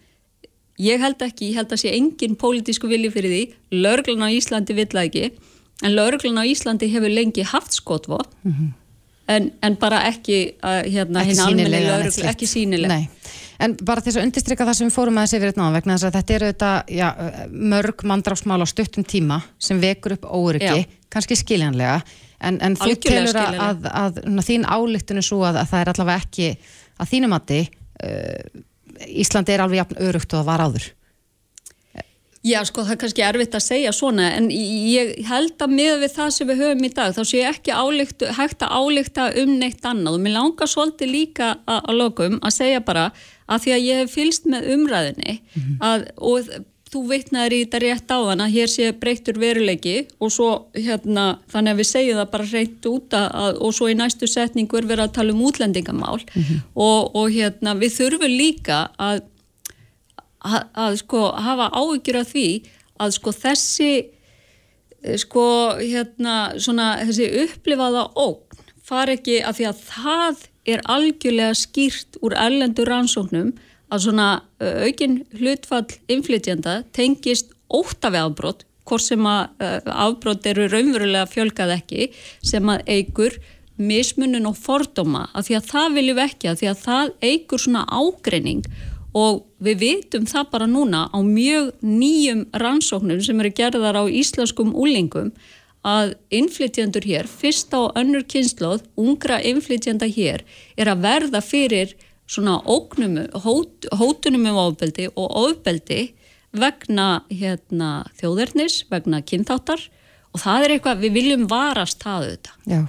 [0.79, 4.75] ég held ekki, ég held að sé engin pólitísku vilji fyrir því lauruglan á Íslandi
[4.75, 5.31] vill ekki
[5.85, 8.73] en lauruglun á Íslandi hefur lengi haft skotvot mm -hmm.
[9.29, 13.07] en, en bara ekki hérna, ekki sínilega ekki sínilega
[13.61, 16.07] En bara þess að undistrykka það sem við fórum aðeins yfir þetta náðan vegna þess
[16.09, 17.09] að þetta eru þetta já,
[17.73, 22.01] mörg mandráfsmál á stuttum tíma sem vekur upp óryggi, kannski skiljanlega.
[22.41, 25.93] En, en þú telur að, að, að, að þín álíktun er svo að það er
[25.93, 26.49] allavega ekki
[26.97, 28.63] að þínum aðti uh,
[29.21, 30.89] Íslandi er alveg jafn örugt og það var áður
[32.41, 36.15] Já, sko, það er kannski erfitt að segja svona, en ég held að með við
[36.15, 39.53] það sem við höfum í dag, þá sé ég ekki álíkt, hægt að álíkta um
[39.61, 43.11] neitt annað og mér langar svolítið líka að, að lokum að segja bara
[43.45, 45.77] að því að ég hef fylst með umræðinni -hmm.
[45.85, 46.49] að, og
[46.91, 51.27] þú veitnaður í þetta rétt á þann að hér sé breyttur veruleiki og svo hérna,
[51.53, 54.89] þannig að við segjum það bara reynt út að, og svo í næstu setningu er
[54.91, 56.65] verið að tala um útlendingamál mm -hmm.
[56.75, 59.23] og, og hérna, við þurfum líka að
[60.47, 62.47] að, að sko hafa áhyggjur af því
[63.01, 65.47] að sko þessi eh, sko
[65.81, 72.35] hérna svona þessi upplifaða ógn far ekki af því að það er algjörlega skýrt úr
[72.39, 73.53] ellendur rannsóknum
[73.91, 74.27] að svona
[74.61, 82.11] aukinn hlutfall inflytjanda tengist óttafi afbrót hvort sem að afbrót eru raunverulega fjölgað ekki
[82.43, 83.39] sem að eigur
[83.81, 87.85] mismunun og fordóma af því að það viljum ekki af því að það eigur svona
[87.89, 88.65] ágreining
[89.17, 94.75] og við vitum það bara núna á mjög nýjum rannsóknum sem eru gerðar á íslenskum
[94.75, 95.33] úlingum
[95.87, 100.45] að innflytjandur hér, fyrst á önnur kynnslóð, ungra innflytjanda hér,
[100.77, 101.95] er að verða fyrir
[102.31, 106.13] svona ógnum, hót, hótunum um ofbeldi og ofbeldi
[106.53, 109.89] vegna hérna, þjóðernis, vegna kynþáttar
[110.31, 112.59] og það er eitthvað, við viljum varast það auðvitað.
[112.71, 112.81] Já,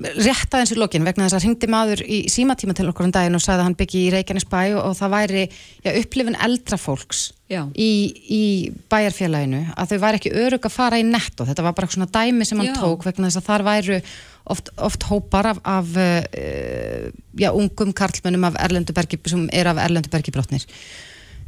[0.00, 3.38] rétt aðeins í lokin vegna þess að ringdi maður í símatíma til okkur um daginn
[3.38, 7.24] og sagði að hann byggi í Reykjanesbæ og, og það væri já, upplifin eldra fólks
[7.54, 7.90] í,
[8.34, 8.44] í
[8.90, 12.46] bæjarfélaginu að þau væri ekki örug að fara í netto, þetta var bara svona dæmi
[12.48, 12.78] sem hann já.
[12.78, 13.98] tók vegna þess að þar væru
[14.44, 20.34] oft, oft hópar af, af uh, já, ungum karlmönnum af Erlendubergi, sem er af Erlendubergi
[20.34, 20.66] brotnir.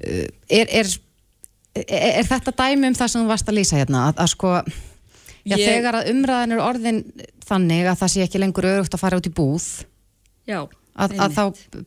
[0.00, 0.92] Uh, er, er,
[1.84, 4.54] er, er þetta dæmi um það sem þú varst að lýsa hérna, að, að sko
[5.46, 5.66] Já, ég...
[5.70, 7.02] þegar að umræðin er orðin
[7.46, 9.66] þannig að það sé ekki lengur örugt að fara út í búð
[10.46, 10.60] Já,
[10.94, 11.44] að, að þá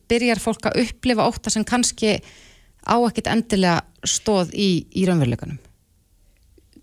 [0.08, 2.18] byrjar fólk að upplifa óta sem kannski
[2.84, 5.60] á ekkit endilega stóð í, í raunveruleikunum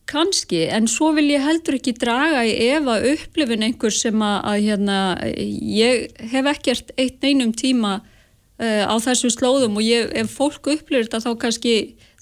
[0.07, 4.61] Kanski, en svo vil ég heldur ekki draga í efa upplifin einhver sem að, að
[4.69, 4.99] hérna,
[5.36, 11.09] ég hef ekkert eitt neinum tíma uh, á þessu slóðum og ég, ef fólk upplifir
[11.09, 11.73] þetta þá kannski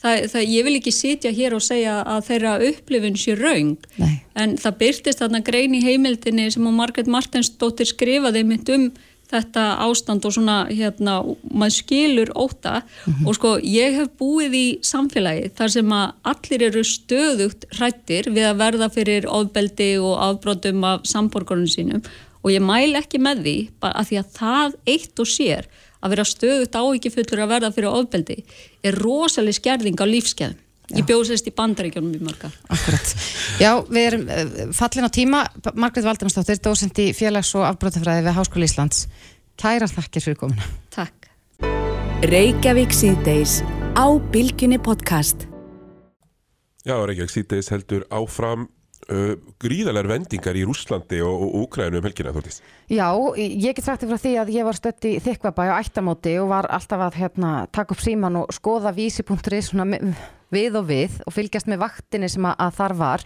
[0.05, 4.21] það, það, ég vil ekki sitja hér og segja að þeirra upplifun sé raung Nei.
[4.37, 8.87] en það byrtist þarna grein í heimildinni sem hún Margret Martensdóttir skrifaði mynd um
[9.25, 11.17] þetta ástand og svona hérna,
[11.49, 12.75] maður skilur óta
[13.25, 18.49] og sko ég hef búið í samfélagi þar sem að allir eru stöðugt hrættir við
[18.51, 22.05] að verða fyrir ofbeldi og afbrotum af samborgarunum sínum.
[22.45, 25.69] Og ég mæl ekki með því að því að það eitt og sér
[26.01, 28.37] að vera stöðugt áhyggjufullur að verða fyrir ofbeldi
[28.85, 30.61] er rosalega skerðing á lífskeðum.
[30.93, 32.51] Ég bjóðsist í bandaríkjónum í marga.
[32.69, 33.13] Akkurat.
[33.57, 35.39] Já, við erum uh, fallin á tíma.
[35.73, 39.07] Margrét Valdimarsdóttir, dósend í félags- og afbrótafræði við Háskóli Íslands.
[39.57, 40.69] Kæra þakkir fyrir komuna.
[40.93, 41.31] Takk.
[42.29, 43.63] Reykjavík síðdeis
[43.97, 45.47] á Bilginni podcast.
[46.85, 48.69] Já, Reykjavík síðdeis heldur áfram
[49.11, 52.61] uh, gríðalega vendingar í Rúslandi og, Úkrænu um helgina, Þortís.
[52.91, 53.07] Já,
[53.39, 56.69] ég get sagt frá því að ég var stött í Þykvabæ á ættamóti og var
[56.73, 60.01] alltaf að hérna, taka upp síman og skoða vísi.is svona mi-
[60.53, 63.23] við og við og fylgjast með vaktinni sem að, að þar var.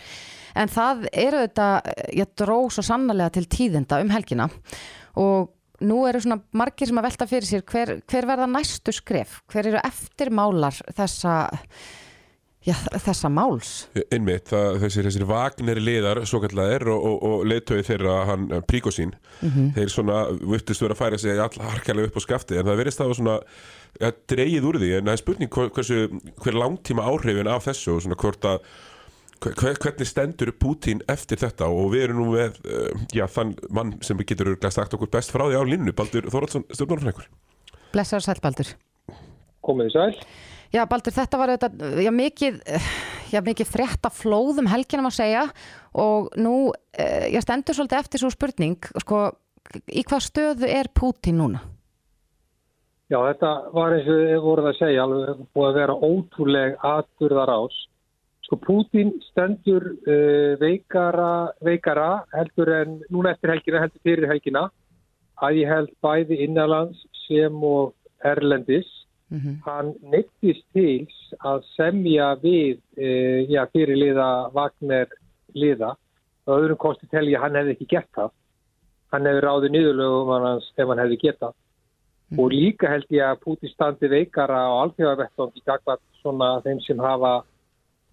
[0.59, 1.69] En það eru þetta,
[2.17, 4.47] ég dró svo sannlega til tíðinda um helgina
[5.19, 5.51] og
[5.85, 9.69] nú eru svona margir sem að velta fyrir sér hver, hver verða næstu skref, hver
[9.69, 11.35] eru eftirmálar þessa,
[12.65, 13.71] já, þessa máls.
[14.11, 19.15] Einmitt, það, þessir, þessir Wagner liðar, svo kallar og, og, og leittögi þeirra, hann Príkosín,
[19.77, 23.01] þeir svona vittist vera að færa sig all harkalega upp á skafti, en það verðist
[23.01, 23.39] það svona
[24.01, 27.95] ja, dreigið úr því, en það er spurning hver, hversu, hver langtíma áhrifin af þessu
[27.95, 28.63] og svona hvort að
[29.39, 33.95] hver, hvernig stendur Putin eftir þetta og við erum nú með uh, já, þann mann
[34.03, 37.29] sem getur örugglega sagt okkur best frá því á linnu, Baldur Þorvaldsson stjórnarfrækur.
[37.93, 38.73] Blessaður sæl Baldur.
[39.65, 40.27] Komið þið sæl.
[40.69, 42.57] Já, Baldur, þetta var auðvitað, já, mikið,
[43.33, 45.47] já, mikið frétta flóð um helginum að segja
[45.97, 49.23] og nú, eh, ég stendur svolítið eftir svo spurning, sko,
[49.89, 51.63] í hvað stöðu er Pútín núna?
[53.09, 57.51] Já, þetta var eins og þið voruð að segja, alveg búið að vera ótrúleg atburðar
[57.55, 57.79] ás.
[58.45, 64.67] Sko, Pútín stendur uh, veikara, veikara heldur en núna eftir helgina, heldur fyrir helgina,
[65.41, 68.85] að ég held bæði innanlands sem og erlendis.
[69.65, 71.07] Hann neittist til
[71.45, 75.07] að semja við uh, já, fyrirliða Wagner
[75.53, 75.95] liða
[76.47, 78.31] og öðrum kosti telja að hann hefði ekki gert það.
[79.13, 81.53] Hann hefði ráðið niðurlögum hans ef hann hefði getað.
[82.37, 87.39] Og líka held ég að Púti standi veikara á alþjóðarvettangi gagvat svona þeim sem hafa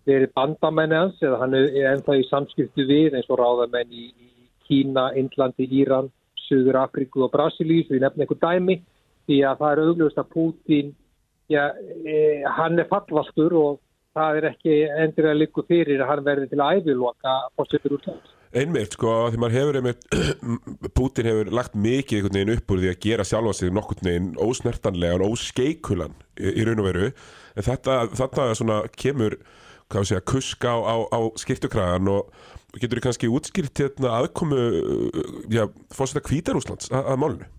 [0.08, 4.28] verið bandamenni hans eða hann er ennþá í samskiptu við eins og ráðamenn í, í
[4.68, 6.08] Kína, Indlandi, Íran,
[6.46, 8.78] Suður Afríku og Brasilís, við nefnum einhver dæmi
[9.26, 10.94] því að það er augljóðast að Pútin
[11.52, 11.62] já,
[12.04, 13.82] e, hann er fallvastur og
[14.16, 18.32] það er ekki endur að líku fyrir að hann verði til að æfiloka fórsetur útlands.
[18.56, 20.06] Einmitt, sko, því maður hefur einmitt,
[20.96, 24.30] Putin hefur lagt mikið einhvern veginn upp úr því að gera sjálfa sig nokkurn veginn
[24.40, 27.10] ósnertanlegan, óskeikulan í, í raun og veru,
[27.56, 29.36] en þetta, þetta svona kemur,
[29.90, 32.30] hvað við segja, kuska á, á, á skiptukragan og
[32.76, 34.62] getur þið kannski útskýrt hérna aðkomu,
[35.52, 37.52] já, fórseta Kvítarúslands að, að málunu.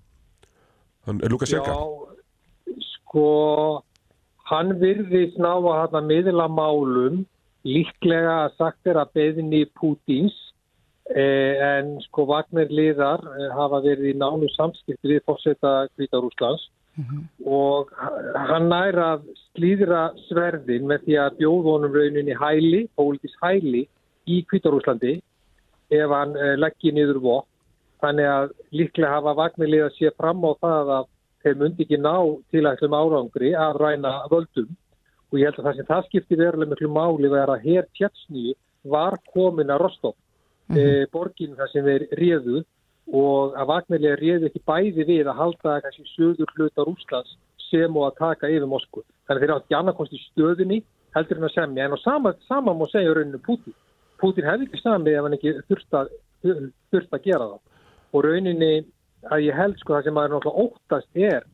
[1.08, 1.76] Hann er Lukasjenka.
[1.76, 2.07] Já,
[3.08, 3.84] sko,
[4.52, 7.24] hann virðist ná að hann að miðla málum
[7.68, 10.36] líklega að sagt er að beðinni Pútins
[11.12, 16.70] eh, en sko Wagner liðar eh, hafa verið í nánu samskipti við fórseta Kvítarúslands
[17.46, 17.92] og
[18.50, 23.84] hann nær að slíðra sverðin með því að bjóð honum rauninni hæli, pólitis hæli
[24.26, 25.20] í Kvítarúslandi
[25.94, 27.48] ef hann eh, leggir niður vokk.
[28.02, 31.06] Þannig að líklega hafa Vagnarlið að sé fram á það að
[31.44, 32.16] þeir myndi ekki ná
[32.52, 34.70] tilætlum árangri að ræna völdum
[35.32, 38.56] og ég held að það sem það skipti verulega miklu máli var að hér tjetsnýju
[38.88, 40.16] var komin að Rostov,
[40.68, 41.04] mm -hmm.
[41.04, 42.64] e, borgin þar sem þeir réðu
[43.14, 47.38] og að Vagnarlið réðu ekki bæði við að halda kannski söður hluta Rúslands
[47.70, 49.04] sem og að taka yfir Moskvu.
[49.28, 50.84] Þannig þeir átt ekki annarkost í stöðunni
[51.16, 53.74] heldur en að semja en á sama, sama má segja rauninu Putin.
[54.20, 56.14] Putin hefði ekki samið ef hann ekki þurft að,
[56.92, 57.60] þurft að gera það
[58.14, 58.72] og rauninni
[59.32, 61.48] að ég held sko það sem maður náttúrulega óttast er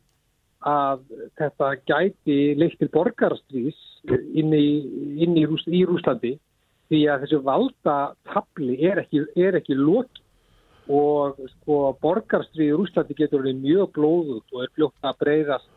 [0.63, 1.03] að
[1.39, 4.67] þetta gæti leitt til borgarstrís inn í,
[5.23, 6.35] inn í, Rús, í Rúslandi
[6.91, 7.97] því að þessu valda
[8.29, 10.21] tabli er ekki, er ekki lóki
[10.91, 15.69] og sko borgarstrís í Rúslandi getur verið mjög blóðut og er fljótt að breyðast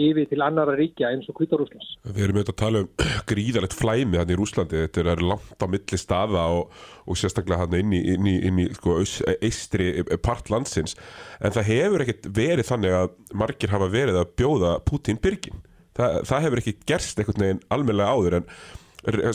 [0.00, 1.94] yfir til annara ríkja eins og Kvítarúslands.
[2.06, 2.88] Við erum auðvitað að tala um
[3.30, 6.72] gríðalegt flæmi hann í Rúslandi, þetta er langt á milli staða og,
[7.06, 8.98] og sérstaklega hann inn í, inn í, inn í sko,
[9.38, 9.90] eistri
[10.24, 10.96] part landsins,
[11.40, 13.14] en það hefur ekkert verið þannig að
[13.44, 15.62] margir hafa verið að bjóða Putin byrgin.
[15.94, 18.48] Þa, það hefur ekki gerst einhvern veginn almenlega áður en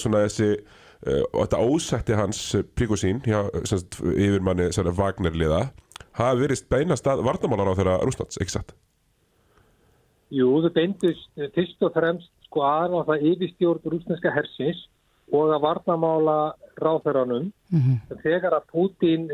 [0.02, 2.42] svona þessi uh, og þetta ósætti hans
[2.76, 4.68] príkosín yfir manni
[5.00, 5.70] Wagner-liða
[6.20, 8.76] hafa verið beinast að varnamálar á þeirra Rúslands, ekki satt?
[10.30, 14.82] Jú, það beindist fyrst og fremst sko aðra það yfirstjórn rúsneska hersins
[15.32, 17.52] og að varnamála ráþæranum.
[17.70, 18.22] Mm -hmm.
[18.24, 19.30] Þegar að Putin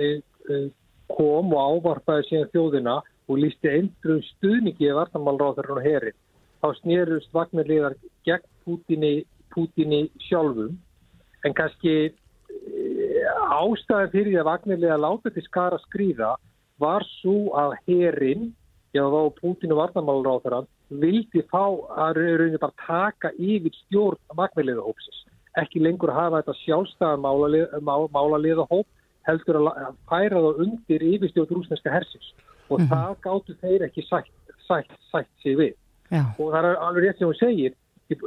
[1.07, 2.95] kom og ávarpaði síðan þjóðina
[3.29, 6.17] og lísti eindrum stuðningi í vartamálráðurinn og herin.
[6.61, 10.77] Þá snerust vagnarliðar gegn Pútini, Pútini sjálfum
[11.45, 12.13] en kannski
[13.53, 16.35] ástæðan fyrir því að vagnarliðar láta til skara skrýða
[16.81, 18.53] var svo að herin,
[18.93, 21.63] já þá Pútin og vartamálráðurinn, vildi fá
[22.05, 25.23] að rauninni bara taka yfir stjórn vagnarliðahópsins.
[25.59, 27.23] Ekki lengur hafa þetta sjálfstæðan
[28.13, 28.87] málaliðahóp
[29.25, 32.33] heldur að færa það undir yfirstjórn rúsneska hersins
[32.69, 32.91] og mm -hmm.
[32.91, 34.31] það gáttu þeir ekki sætt,
[34.67, 35.73] sætt, sætt sig við.
[36.11, 36.23] Já.
[36.39, 37.73] Og það er alveg rétt sem hún segir,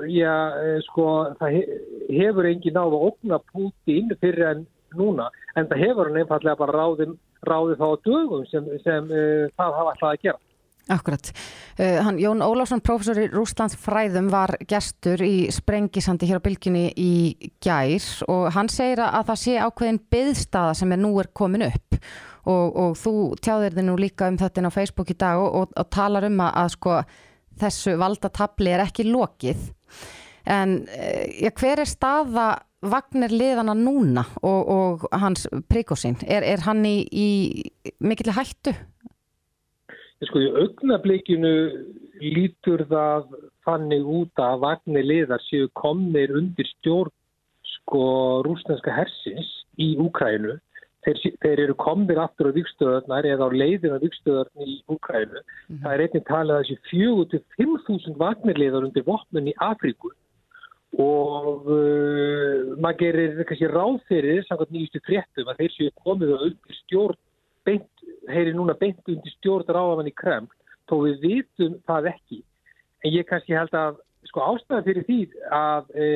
[0.08, 0.34] já,
[0.88, 1.50] sko, það
[2.10, 6.78] hefur engin náðu að okna Putin fyrir en núna, en það hefur hann einfallega bara
[6.78, 10.38] ráðið ráði þá dögum sem, sem uh, það hafa alltaf að gera.
[10.88, 11.28] Akkurat.
[11.76, 16.86] Uh, hann, Jón Ólásson, professor í Rúslands fræðum, var gestur í Sprengisandi hér á bylginni
[16.96, 17.12] í
[17.60, 21.98] gær og hann segir að það sé ákveðin byðstaða sem er nú er komin upp
[22.48, 23.14] og, og þú
[23.44, 26.40] tjáðir þið nú líka um þetta á Facebook í dag og, og, og talar um
[26.40, 26.96] að, að sko,
[27.60, 29.68] þessu valdatabli er ekki lokið.
[30.48, 36.14] En uh, hver er staða Vagnir liðana núna og hans príkosinn?
[36.30, 38.70] Er, er hann í, í mikill hættu?
[40.26, 41.52] Sko í augnablikinu
[42.18, 43.28] lítur það
[43.66, 47.14] fannig út að vagnir liðar séu komnir undir stjórn
[47.76, 48.02] sko
[48.46, 50.56] rúsneska hersins í Úkrænu.
[51.06, 55.38] Þeir, þeir eru komnir aftur á vikstöðarnar eða á leiðin á vikstöðarnar í Úkrænu.
[55.38, 55.82] Mm -hmm.
[55.84, 60.10] Það er einnig talið að þessi 4-5.000 vagnir liðar undir vopnun í Afríku
[60.98, 66.78] og uh, maður gerir kannski ráð fyrir samkvæmt nýjustu fréttum að þeir séu komið undir
[66.82, 67.18] stjórn
[67.66, 70.50] beint heyri núna beint undir stjórn ráðamann í Kreml,
[70.88, 72.42] þó við vitum það ekki.
[73.04, 75.18] En ég kannski held að sko ástæðan fyrir því
[75.54, 76.08] að, e,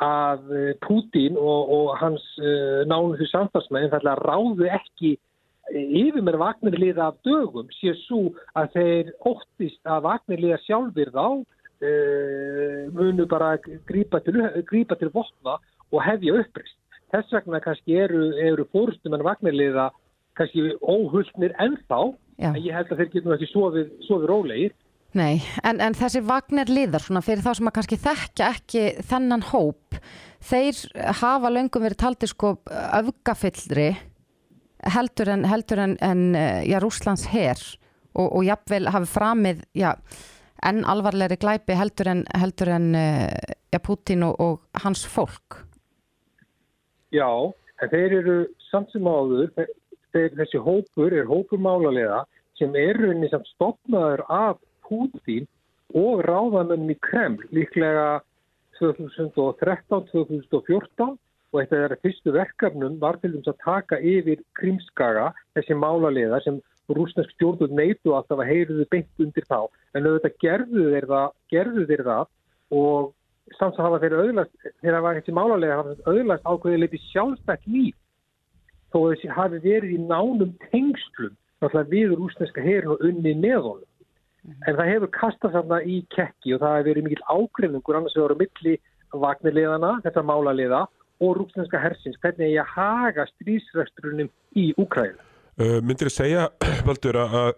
[0.00, 0.52] að
[0.84, 2.52] Putin og, og hans e,
[2.88, 5.16] nánuðu samstagsmenn þarna ráðu ekki
[5.70, 11.26] yfir mér vagnirliða af dögum sé svo að þeir óttist að vagnirliða sjálfur þá
[11.84, 11.92] e,
[12.94, 13.56] munu bara
[13.88, 15.58] grípa til, grípa til vopna
[15.90, 16.76] og hefja upprist.
[17.10, 19.90] Þess vegna kannski eru, eru fórustum en vagnirliða
[20.38, 22.00] kannski óhullnir ennþá
[22.40, 22.50] Já.
[22.52, 24.76] en ég held að þeir getum ekki sofið, sofið rólegir.
[25.18, 29.42] Nei, en, en þessi vagnir liðar svona fyrir þá sem að kannski þekkja ekki þennan
[29.48, 29.98] hóp,
[30.46, 30.78] þeir
[31.18, 33.88] hafa löngum verið taldið sko öfgafyllri
[34.94, 36.22] heldur en, heldur en, en
[36.64, 37.58] já, Rúslands herr
[38.14, 39.90] og, og jafnvel hafi framið já,
[40.66, 45.64] enn alvarlegri glæpi heldur en, heldur en já, Putin og, og hans fólk.
[47.10, 47.28] Já,
[47.82, 48.38] en þeir eru
[48.70, 49.50] samt sem áður,
[50.14, 52.20] þeir, þessi hópur er hópur málarlega
[52.58, 54.56] sem er rauninni sem stopnaður af
[54.86, 55.44] Putin
[55.96, 58.20] og ráðamönnum í Kreml líklega
[58.80, 61.16] 2013-2014
[61.50, 66.38] og eitt af þeirra fyrstu verkefnum var til dæmis að taka yfir Krimskaga, þessi málarlega
[66.44, 66.56] sem
[66.90, 69.60] rúsnesk stjórnur neitu að heyruðu beint undir þá.
[69.94, 72.24] En auðvitað gerðu þeir það, gerðu þeir það
[72.80, 73.00] og
[73.58, 75.74] samt að hafa þeir auðlast, þeirra var þessi málarlega
[76.06, 77.96] auðlast ákveðið leiti sjálfstætt líf
[78.90, 81.36] þó að þessi hafi verið í nánum tengslum
[81.90, 83.88] við rúsneska herin og unni með honum.
[84.40, 84.54] Mm.
[84.68, 88.32] En það hefur kastað þarna í kekki og það hefur verið mikill ágreifningur annars vegar
[88.32, 88.76] á milli
[89.12, 90.86] vagnirleðana, þetta málaliða
[91.20, 95.20] og rúsneska hersins, hvernig ég haga strísrestrunum í Úkræðinu.
[95.60, 96.46] Uh, myndir þið segja,
[96.88, 97.52] Valdur, að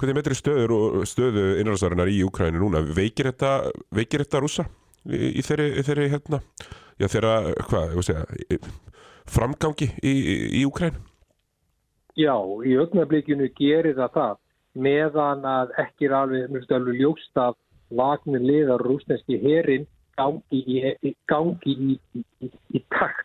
[0.00, 2.80] hvernig myndir þið stöður og stöðu innræðsvarinnar í Úkræðinu núna?
[2.96, 3.52] Veikir þetta,
[3.92, 4.66] veikir þetta rúsa
[5.04, 6.40] í, í þeirri, þeirri hérna,
[6.96, 7.36] já þeirra,
[7.66, 8.72] hvað, ég voru að segja,
[9.30, 10.96] framgangi í, í, í Úkræn?
[12.16, 14.36] Já, í augnablikinu gerir það það
[14.86, 17.56] meðan að ekki er alveg, alveg ljóst að
[17.96, 21.96] vagnir liðar rúsneski herin gangi í, gangi
[22.72, 23.24] í takt.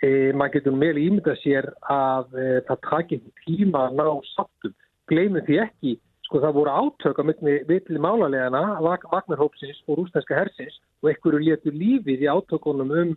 [0.00, 4.76] E, maður getur meðal ímynda sér að e, það takir tíma að ná sattum.
[5.10, 5.94] Gleimum því ekki,
[6.28, 12.24] sko það voru átök á milli málarlegana, vagnarhópsins og rúsneska hersins og einhverju letur lífið
[12.24, 13.14] í átökunum um,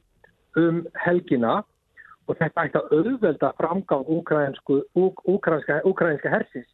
[0.60, 1.62] um helgina
[2.32, 4.06] og þetta ætti að auðvelda framgang
[5.92, 6.70] úkrænska hersins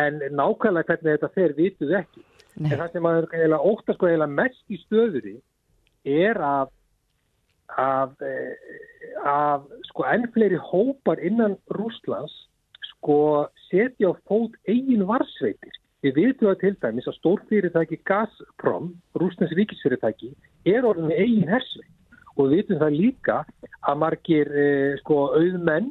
[0.00, 2.22] en nákvæmlega hvernig þetta fer vituð ekki.
[2.54, 2.70] Nei.
[2.70, 5.36] En það sem að óttast sko heila mest í stöðuri
[6.04, 6.72] er að
[7.80, 8.10] að,
[9.26, 12.34] að sko enn fleiri hópar innan Rúslands
[12.92, 15.74] sko setja á fót eigin varsveitir.
[16.04, 20.34] Við vitum að til dæmis að stórfyrirtæki Gazprom, Rúslands ríkisfyrirtæki,
[20.68, 21.90] er orðinni eigin hersveit
[22.36, 23.40] og við vitum það líka
[23.88, 25.90] að margir eh, sko auðmenn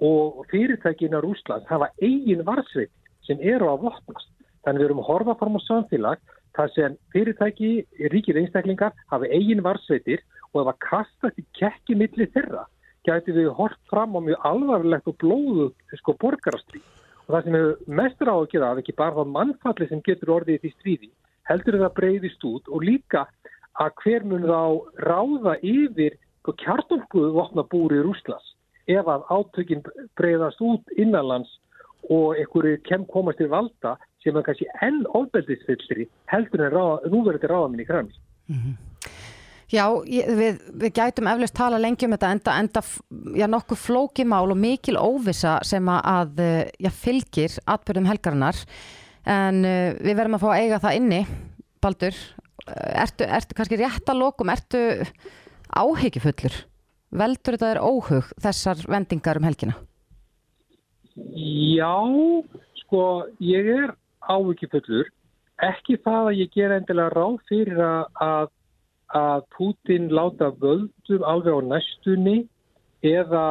[0.00, 2.92] og fyrirtækina Rúsland hafa eigin varsveit
[3.26, 4.28] sem eru að vopnast.
[4.64, 7.70] Þannig við erum að horfa fram á samfélag þar sem fyrirtæki,
[8.12, 10.22] ríkir einstaklingar hafa eigin varsveitir
[10.52, 12.66] og ef að kasta til kekki milli þeirra
[13.06, 15.68] gæti við hort fram á mjög alvarlegt og blóðu
[16.00, 16.84] sko borgarastríð
[17.26, 20.34] og það sem hefur mestur á að gera af ekki bara þá mannfalli sem getur
[20.36, 21.10] orðið í því stríði
[21.50, 23.24] heldur það breyðist út og líka
[23.78, 24.62] að hver mun þá
[25.06, 26.18] ráða yfir
[26.58, 28.54] kjartolku vopnabúri Rúslas
[28.90, 29.84] ef að átökinn
[30.18, 31.52] breyðast út innanlands
[32.10, 37.50] og einhverju kem komast til valda sem er kannski enn ofbeldisfyllri heldur en ráða, núverði
[37.50, 38.16] ráðaminn í krams.
[38.48, 38.78] Mm -hmm.
[39.70, 42.80] Já, ég, við, við gætum eflust tala lengi um þetta enda, enda
[43.38, 46.42] já, nokkuð flókimál og mikil óvisa sem að
[46.80, 48.56] já, fylgir atbyrðum helgarinnar
[49.24, 51.26] en uh, við verðum að fá að eiga það inni
[51.80, 52.16] Baldur,
[52.68, 54.82] ertu, ertu kannski rétt að lokum, ertu
[55.70, 56.58] áhyggjufullur?
[57.10, 59.74] Veldur þetta er óhug þessar vendingar um helgina?
[61.34, 61.96] Já,
[62.84, 63.02] sko,
[63.42, 63.94] ég er
[64.30, 65.10] áhyggjufullur.
[65.60, 68.52] Ekki það að ég ger endilega ráð fyrir að,
[69.12, 72.38] að Putin láta völdum alveg á næstunni
[73.04, 73.46] eða,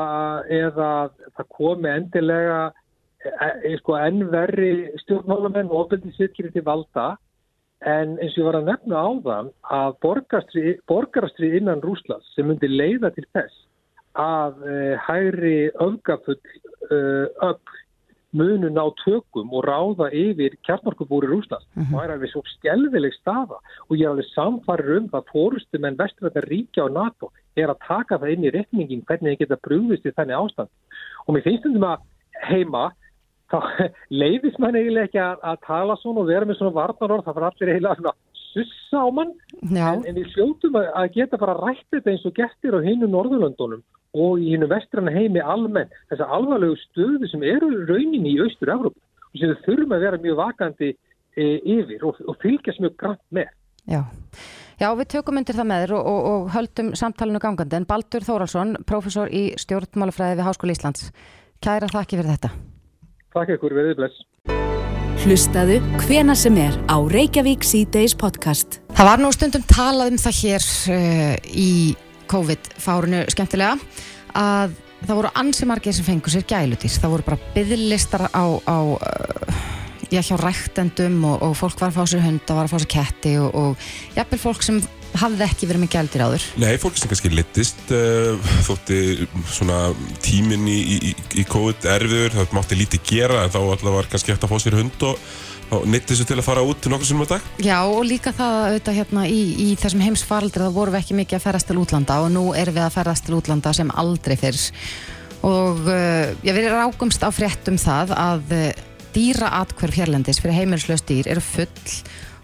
[0.49, 0.89] eða
[1.37, 2.59] það komi endilega
[3.21, 4.71] e, e, sko, ennverri
[5.03, 7.11] stjórnmálamenn og ofbeldisvitkiri til valda
[7.87, 9.91] en eins og ég var að nefna á þann að
[10.89, 13.65] borgarastri innan Rúslands sem myndi leiða til þess
[14.19, 16.39] að uh, hægri öfgafull
[16.91, 17.77] uh, öll
[18.35, 21.95] munun á tökum og ráða yfir kjartmarkubúri Rúslands mm -hmm.
[21.95, 23.57] það er alveg svo skjálfileg staða
[23.89, 27.81] og ég er alveg samfarið um það fórustum en vesturvættar ríkja á NATO er að
[27.87, 30.69] taka það inn í reikningin hvernig það geta brúðist í þenni ástand
[31.25, 31.99] og mér finnst þetta að
[32.49, 32.91] heima
[33.49, 33.59] þá
[34.21, 37.49] leiðis mann eiginlega ekki að, að tala svona og vera með svona varnarorð það fyrir
[37.49, 38.17] allir eiginlega svona
[38.49, 42.35] sussa á mann en, en við hljóttum að, að geta bara rætt þetta eins og
[42.37, 43.83] gestir á hinu Norðurlöndunum
[44.17, 48.97] og í hinu vestrana heimi almenn þess að alvarlegu stöðu sem eru raunin í Austur-Európa
[49.29, 51.43] og sem þau þurfum að vera mjög vakandi e,
[51.75, 53.53] yfir og, og fylgjast mjög grann með.
[53.89, 54.01] Já.
[54.79, 58.25] Já, við tökum undir það með þér og, og, og höldum samtalenu gangandi en Baldur
[58.25, 61.09] Þóraldsson, professor í stjórnmálafræði við Háskóli Íslands.
[61.59, 62.53] Kæra þakki fyrir þetta.
[63.29, 64.21] Takk ykkur, verðið bless.
[65.21, 68.79] Hlustaðu hvena sem er á Reykjavík C-Days podcast.
[68.97, 70.65] Það var nú stundum talað um það hér
[70.95, 71.71] uh, í
[72.31, 73.75] COVID-fárunu skemmtilega
[74.33, 74.73] að
[75.03, 76.97] það voru ansi margir sem fengur sér gælutís.
[76.97, 79.61] Það voru bara bygglistar á, á uh,
[80.09, 82.81] já, hjá ræktendum og, og fólk var að fá sér hund og var að fá
[82.81, 84.81] sér ketti og, og jafnvel fólk sem
[85.19, 86.47] hafði ekki verið með gældir áður.
[86.61, 89.81] Nei, fólk sem kannski litist uh, þótti svona
[90.25, 90.79] tíminn í,
[91.11, 94.53] í, í COVID erfiður, það mátti lítið gera en þá alltaf var kannski hægt að
[94.53, 97.47] fá sér hund og neytti þessu til að fara út til nokkur sem á dag?
[97.61, 101.37] Já og líka það auðvitað hérna í, í þessum heimsfaraldri þá vorum við ekki mikið
[101.37, 104.61] að ferast til útlanda og nú erum við að ferast til útlanda sem aldrei fyrr
[105.45, 108.65] og uh, já, við erum águmst á fréttum það að uh,
[109.13, 111.93] dýra atkverf hérlendis fyrir heimilslaust dýr eru full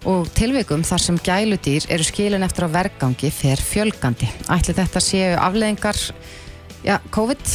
[0.06, 4.28] og tilveikum þar sem gæludýr eru skilin eftir á vergangi fer fjölgandi.
[4.54, 5.98] Ætli þetta séu afleðingar
[6.86, 7.46] já, COVID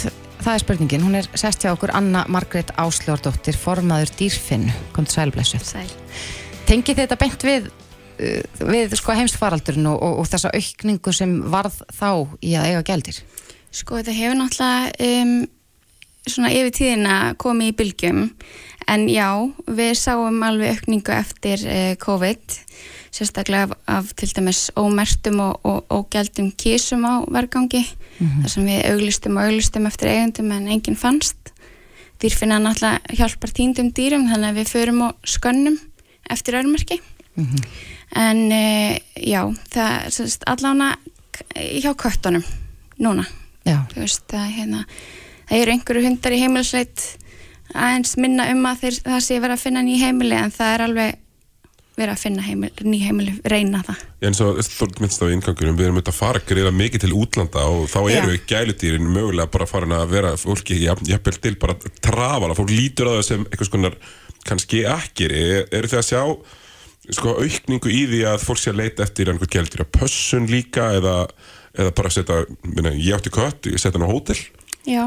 [0.40, 5.18] það er spurningin, hún er sest hjá okkur Anna Margrét Ásljórdóttir formaður dýrfinn, kom til
[5.18, 5.86] sælblessu Sæl.
[6.68, 11.80] Tengið þetta beint við uh, við sko heimstfaraldurinn og, og, og þessa aukningu sem varð
[11.92, 12.10] þá
[12.42, 13.22] í að eiga gældir?
[13.70, 15.34] Sko þetta hefur náttúrulega um,
[16.26, 18.24] svona yfir tíðina komið í bylgjum
[18.90, 19.28] en já,
[19.70, 22.58] við sáum alveg aukningu eftir uh, COVID
[23.10, 27.82] sérstaklega af, af til dæmis ómertum og, og, gældum kísum á vergangi
[28.18, 28.42] mm -hmm.
[28.42, 31.36] þar sem við auglistum og auglistum eftir eigundum en enginn fannst.
[32.22, 35.78] Dýrfinna náttúrulega hjálpar tíndum dýrum þannig að við förum og skönnum
[36.30, 37.00] eftir örmerki.
[37.34, 37.64] Mm -hmm.
[38.16, 40.96] en e, já það er allána
[41.54, 42.44] hjá köttunum
[42.98, 43.24] núna.
[43.96, 44.84] Veist, það, hérna,
[45.48, 47.18] það eru einhverju hundar í heimilsleit
[47.74, 50.86] aðeins minna um að þeir, það sé verið að finna nýja heimili en það er
[50.86, 51.18] alveg
[52.00, 54.04] vera að finna heimil, ný heimili, reyna það.
[54.24, 57.64] En svo þorð minnst á ingangurum, við erum auðvitað að fara greiða mikið til útlanda
[57.68, 62.72] og þá eru gælutýrin mögulega bara farin að vera fólki jafnvel til bara trafala, fólk
[62.72, 63.98] lítur á það sem eitthvað skonar
[64.48, 65.36] kannski ekkir,
[65.68, 66.22] eru þið að sjá
[67.10, 71.16] sko aukningu í því að fólk sé að leita eftir einhver gælutýra pössun líka eða,
[71.74, 72.42] eða bara setja,
[72.94, 74.38] ég átti kött, ég setja hann á hótel?
[74.88, 75.04] Já,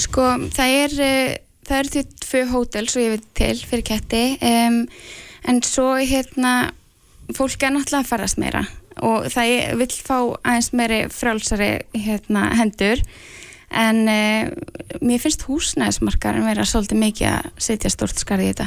[0.00, 1.32] sko það er, eh,
[1.72, 4.78] það er því tvö hótel svo ég veit til fyrir ketti, um,
[5.48, 6.54] en svo hérna
[7.32, 8.66] fólk er náttúrulega að farast meira
[9.00, 13.00] og það vil fá aðeins meiri frálsari hérna, hendur.
[13.72, 14.50] En uh,
[15.00, 18.66] mér finnst húsnæðismarkar vera svolítið mikið að setja stort skarði í þetta.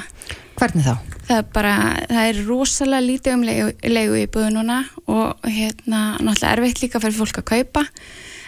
[0.58, 1.20] Hvernig þá?
[1.28, 1.76] Það er bara,
[2.10, 7.20] það er rosalega lítið um leigu, leigu í búðununa og hérna náttúrulega erfitt líka fyrir
[7.20, 7.86] fólk að kaupa.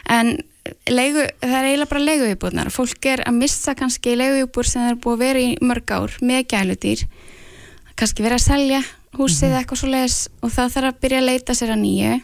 [0.09, 0.33] En
[0.89, 4.47] leigu, það er eiginlega bara leigu í búðunar fólk er að missa kannski leigu í
[4.49, 7.03] búður sem það er búið að vera í mörg ár með gælutýr
[7.97, 8.81] kannski verið að selja
[9.17, 9.59] húsið mm -hmm.
[9.59, 12.15] eitthvað svo leiðis og þá þarf að byrja að leita sér að nýju.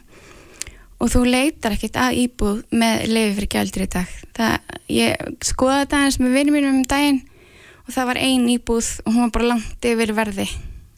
[1.02, 4.10] Og þú leitar ekkert að íbúð með leiði fyrir gældur í dag.
[4.38, 4.54] Það,
[4.88, 7.22] ég skoða þetta eins með vinið mínum um daginn
[7.88, 10.48] og það var ein íbúð og hún var bara langt yfir verði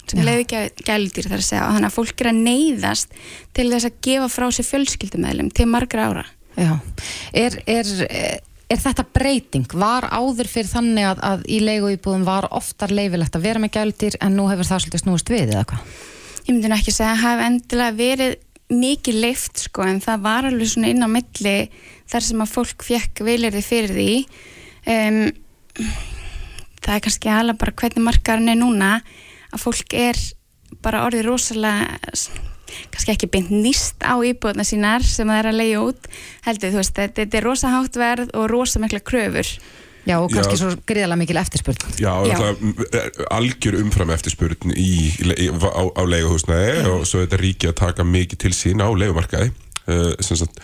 [0.06, 0.26] sem Já.
[0.26, 0.44] leiði
[0.86, 1.66] gæludýr þar að segja.
[1.66, 3.10] Og þannig að fólk er að neyðast
[3.54, 6.26] til þess að gefa frá sér fjölskyldumæðlum til margra ára
[6.56, 6.74] Já,
[7.36, 7.94] er, er,
[8.72, 9.68] er þetta breyting?
[9.76, 14.20] Var áður fyrir þannig að, að í leiguíbúðum var oftar leifilegt að vera með gældir
[14.24, 15.96] en nú hefur það svolítið snúist við eða hvað?
[16.46, 18.36] ég myndi ekki segja að hafa endilega verið
[18.70, 21.56] mikið leift sko en það var alveg svona inn á milli
[22.10, 24.10] þar sem að fólk fekk viljarði fyrir því
[24.94, 25.20] um,
[26.82, 28.92] það er kannski alveg bara hvernig markaðurinn er núna
[29.52, 30.22] að fólk er
[30.86, 32.00] bara orðið rosalega
[32.94, 36.12] kannski ekki beint nýst á íbúðna sínar sem það er að leiða út
[36.48, 39.50] heldur þú veist, þetta, þetta er rosa hátt verð og rosa mikla kröfur
[40.06, 40.60] Já, og kannski Já.
[40.62, 41.80] svo gríðalega mikil eftirspurn.
[41.98, 42.36] Já, Já.
[42.38, 47.80] Það, algjör umfram eftirspurn í, í, á, á leiguhúsnæði og svo er þetta ríki að
[47.80, 50.62] taka mikið til sín á leigumarkaði uh, sem sagt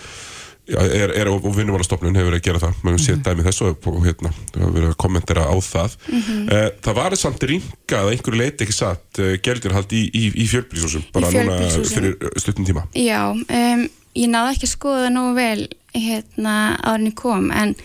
[0.78, 3.24] er, er, og vinnumálastofnun hefur verið að gera það maður mm -hmm.
[3.26, 7.44] dæmi þessu og, og hérna hefur verið að kommentera á það uh, það var samt
[7.52, 11.94] ringað að einhverju leiti ekki satt uh, gældirhald í, í, í fjölbrísúsum bara núna fjölbýlishúsum.
[11.96, 17.12] fyrir stuttum tíma Já, um, ég náði ekki að skoða það nógu vel hérna árin
[17.12, 17.76] ég kom en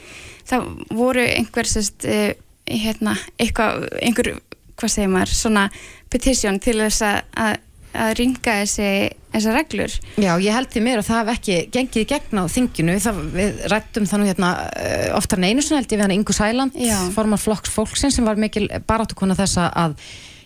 [0.46, 2.06] það voru einhver sérst,
[2.66, 4.36] hérna, einhver,
[4.76, 5.70] hvað segir maður, svona
[6.10, 7.58] petition til þess að,
[7.98, 8.90] að, ringa þessi,
[9.34, 9.96] þessar reglur.
[10.20, 13.58] Já, ég held því mér að það hef ekki gengið gegn á þinginu, það, við
[13.72, 16.78] rættum það nú hérna uh, oftar en einu sinni held ég við hann Ingu Sæland,
[17.16, 19.98] formar flokks fólksins sem var mikil baráttukona þessa að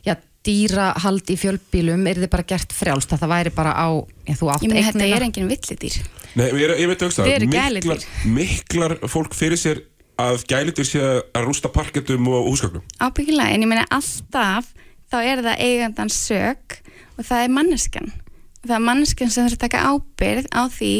[0.07, 3.89] já, dýrahald í fjölbílum er þið bara gert frjálst, að það væri bara á,
[4.25, 5.21] já, þú átt Ég meni, þetta eignina.
[5.21, 6.01] er engin villidýr.
[6.39, 8.05] Nei, ég, ég veit auðvitað Þið eru miklar,
[8.39, 9.83] miklar fólk fyrir sér
[10.21, 14.69] að gælitur sé að rústa parketum og húsgögnum Ábyggilega, en ég meina alltaf
[15.11, 16.80] þá er það eigandans sök
[17.21, 18.13] og það er manneskan.
[18.61, 20.95] Það er manneskan sem þarf að taka ábyrð á því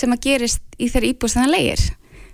[0.00, 1.84] sem að gerist í þeirra íbúð sem það leigir.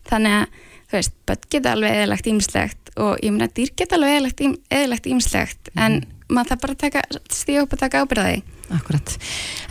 [0.06, 4.16] Þannig að, þú veist, börn geta alveg eðalagt ímislegt og ég meina dýr geta alveg
[4.16, 6.00] eðalagt, eðalagt ímislegt en
[6.30, 8.38] maður þarf bara að taka, stíða upp að taka ábyrð á því.
[8.76, 9.14] Akkurat.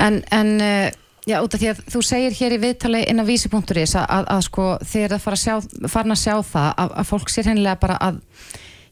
[0.05, 0.87] En, en uh,
[1.27, 4.27] já, út af því að þú segir hér í viðtali inn á vísi.is að, að,
[4.35, 4.67] að sko
[5.01, 5.55] er að fara að sjá,
[6.03, 8.21] að sjá það að, að fólk sér hennilega bara að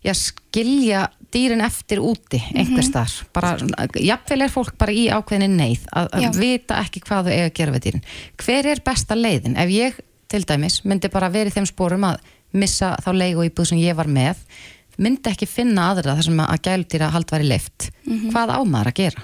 [0.03, 2.93] já, skilja dýrin eftir úti einhvers Mhm.
[2.93, 3.13] þar.
[3.34, 3.51] Bara,
[3.99, 7.53] jafnvel er fólk bara í ákveðinni neyð að, að vita ekki hvað þau eiga að
[7.59, 8.03] gera við dýrin.
[8.38, 9.57] Hver er besta leiðin?
[9.57, 12.17] Ef ég til dæmis myndi bara verið þeim sporum að
[12.53, 14.36] missa þá leigu íbúð sem ég var með
[15.01, 17.89] myndi ekki finna aðra þar sem að gæludýra hald væri leift.
[18.05, 18.29] Mhm.
[18.31, 19.23] Hvað á maður að gera?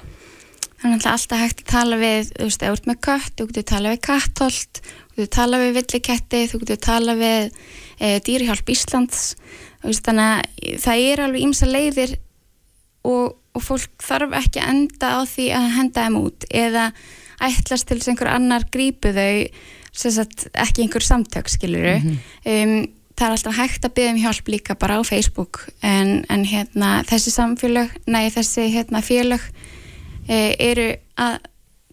[0.79, 3.47] Það er náttúrulega alltaf hægt að tala við, þú veist, þú ert með kött, þú
[3.49, 7.51] getur tala við kattholt, þú getur tala við villiketti, þú getur tala við
[7.99, 9.35] e, dýrihjálp Íslands,
[9.83, 12.15] veist, þannig að það er alveg ímsa leiðir
[13.07, 16.85] og, og fólk þarf ekki að enda á því að henda þeim út eða
[17.39, 19.33] ætlast til þess að einhver annar grípu þau,
[19.95, 21.97] sem sagt, ekki einhver samtök, skiluru.
[22.43, 22.79] um,
[23.19, 26.91] það er alltaf hægt að byggja um hjálp líka bara á Facebook en, en hérna,
[27.07, 29.43] þessi samfélög, nei, þessi hérna, félög
[30.29, 30.87] e, eru
[31.19, 31.39] að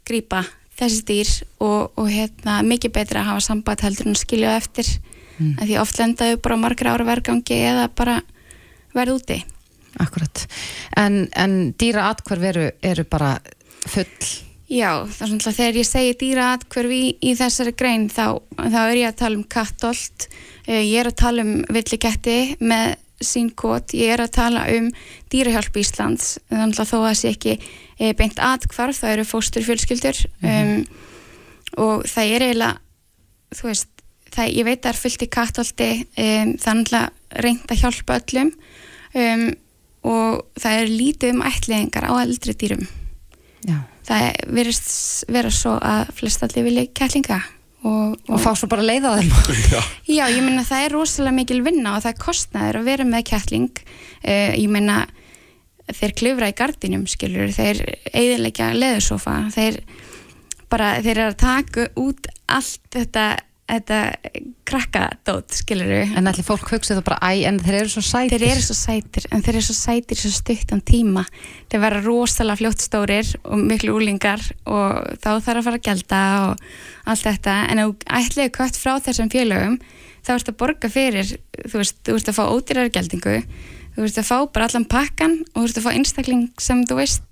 [0.06, 0.44] grípa
[0.78, 4.90] þessi dýr og, og hérna, mikið betra að hafa samband heldur en skilja eftir
[5.38, 5.52] mm.
[5.62, 8.20] því oft lendaðu bara margra ára vergangi eða bara
[8.96, 9.42] verð úti
[9.96, 10.42] Akkurat.
[10.96, 13.36] En, en dýra atkvarf eru, eru bara
[13.88, 14.26] full.
[14.66, 18.80] Já, það er svona þegar ég segi dýra atkverfi í, í þessari grein þá, þá
[18.82, 20.26] er ég að tala um kattolt
[20.66, 24.90] uh, ég er að tala um villiketti með sín kót, ég er að tala um
[25.32, 29.64] dýrahjálp Íslands þannig að þó að það sé ekki e, beint atkvarf það eru fóstur
[29.64, 30.74] fjölskyldur um,
[31.80, 33.95] og það er eiginlega þú veist,
[34.36, 37.82] það, ég veit að það er fullt í kattolti um, það er náttúrulega reynd að
[37.82, 38.52] hjálpa öllum
[39.16, 39.48] um,
[40.06, 42.86] og það er lítið um ætliðingar á eldri dýrum
[43.66, 43.76] Já.
[44.06, 44.26] það
[44.60, 44.90] verðist
[45.32, 47.42] vera svo að flest allir vilja kettlinga
[47.86, 49.28] og, Og fá svo bara leiða þeim.
[50.16, 53.26] Já, ég meina það er rosalega mikil vinna og það er kostnaður að vera með
[53.30, 55.04] kettling uh, ég meina
[55.94, 59.80] þeir klifra í gardinum skilur þeir eigðilegja leðursofa þeir
[60.72, 63.26] bara, þeir eru að taka út allt þetta
[63.66, 64.00] þetta
[64.66, 68.38] krakkadót, skilur En allir fólk hugsa það bara, æ, en þeir eru svo sætir.
[68.38, 71.26] þeir eru svo sætir en þeir eru svo sætir svo stuttan tíma.
[71.70, 76.22] Þeir vera rosalega fljótt stórir og miklu úlingar og þá þarf að fara að gelda
[76.46, 76.66] og
[77.06, 77.56] allt þetta.
[77.70, 79.80] En ef þú ætliði kött frá þessum félögum
[80.26, 83.36] þá ert að borga fyrir þú veist, þú ert að fá ódýrar geldingu
[83.96, 86.98] þú ert að fá bara allan pakkan og þú ert að fá einstakling sem þú
[87.00, 87.25] veist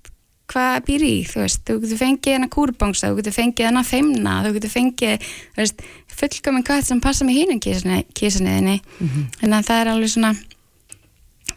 [0.51, 4.35] hvað býr í, þú veist, þú getur fengið hana kúrbangsa, þú getur fengið hana feimna
[4.45, 5.85] þú getur fengið, þú veist
[6.15, 9.25] fullkomin kött sem passa með hínum kísaniðinni, mm -hmm.
[9.41, 10.35] en það er alveg svona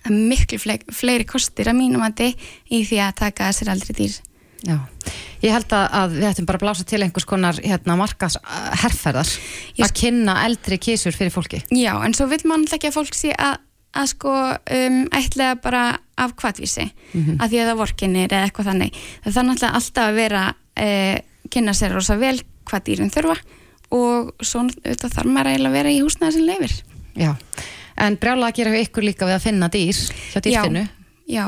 [0.05, 2.35] er miklu fleiri, fleiri kostir að mínum andi
[2.70, 4.16] í því að taka þessir aldrei dýr
[4.66, 4.74] Já,
[5.44, 8.35] ég held að, að við ættum bara að blása til einhvers konar hérna, markas
[8.82, 9.31] herrferðar
[9.78, 11.60] Ég að kynna eldri kísur fyrir fólki.
[11.70, 13.60] Já, en svo vil mann ekki að fólk sé að
[13.97, 15.85] að sko um, ætla bara
[16.19, 17.39] af kvartvísi Mhm.
[17.40, 18.98] að því að það vorkinir eða eitthvað þannig.
[19.24, 21.19] Það þarf náttúrulega alltaf að vera uh,
[21.51, 22.36] kynna sér rosa vel
[22.69, 23.36] hvað dýrin þurfa
[23.97, 26.74] og svo auðvitað þarf maður eiginlega að vera í húsnaði sem leifir
[27.19, 27.31] Já,
[27.97, 29.97] en brjála að gera við ykkur líka við að finna dýr
[30.35, 30.82] hjá dýrfinu.
[31.27, 31.47] Já,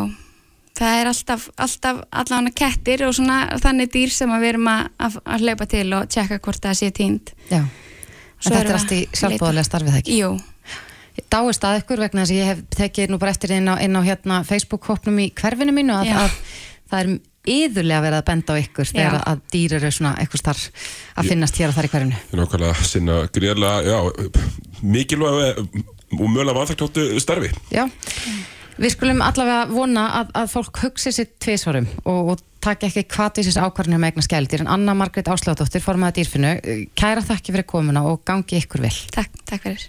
[0.80, 5.18] það er alltaf, alltaf allavega kettir og svona þannig dýr sem við erum að, að,
[5.26, 7.68] að hlaupa til og tjekka hvort það sé tínd Já, en
[8.40, 10.16] þetta er við allt í sjálfbóðarlega starfið ekki?
[10.22, 10.32] Jú,
[11.30, 13.98] Dáist að ykkur vegna þess að ég hef tekið nú bara eftir inn á, inn
[13.98, 16.16] á hérna Facebook-hópnum í hverfinu mínu að, Já.
[16.24, 16.38] að
[16.90, 17.12] það er
[17.50, 19.24] yðurlega verið að benda á ykkur þegar Já.
[19.32, 22.42] að dýr eru svona eitthvað starf að finnast hér og þar í hverfinu Það er
[22.42, 23.98] nákvæmlega sinna gríðarlega, já,
[24.82, 25.62] mikilvæg
[26.10, 27.50] og mögulega vanþakkláttu starfi.
[27.70, 27.84] Já,
[28.80, 33.58] við skulum allavega vona að, að fólk hugsi sér tvisvarum og, og taka ekki kvatvísis
[33.60, 36.52] ákvarðinu með eigna skældir en Anna Margrét Ásláttóttir formaði dýrfinu,
[36.98, 38.96] kæra þakki fyrir komuna og gangi ykkur vel.
[39.14, 39.88] takk, takk fyrir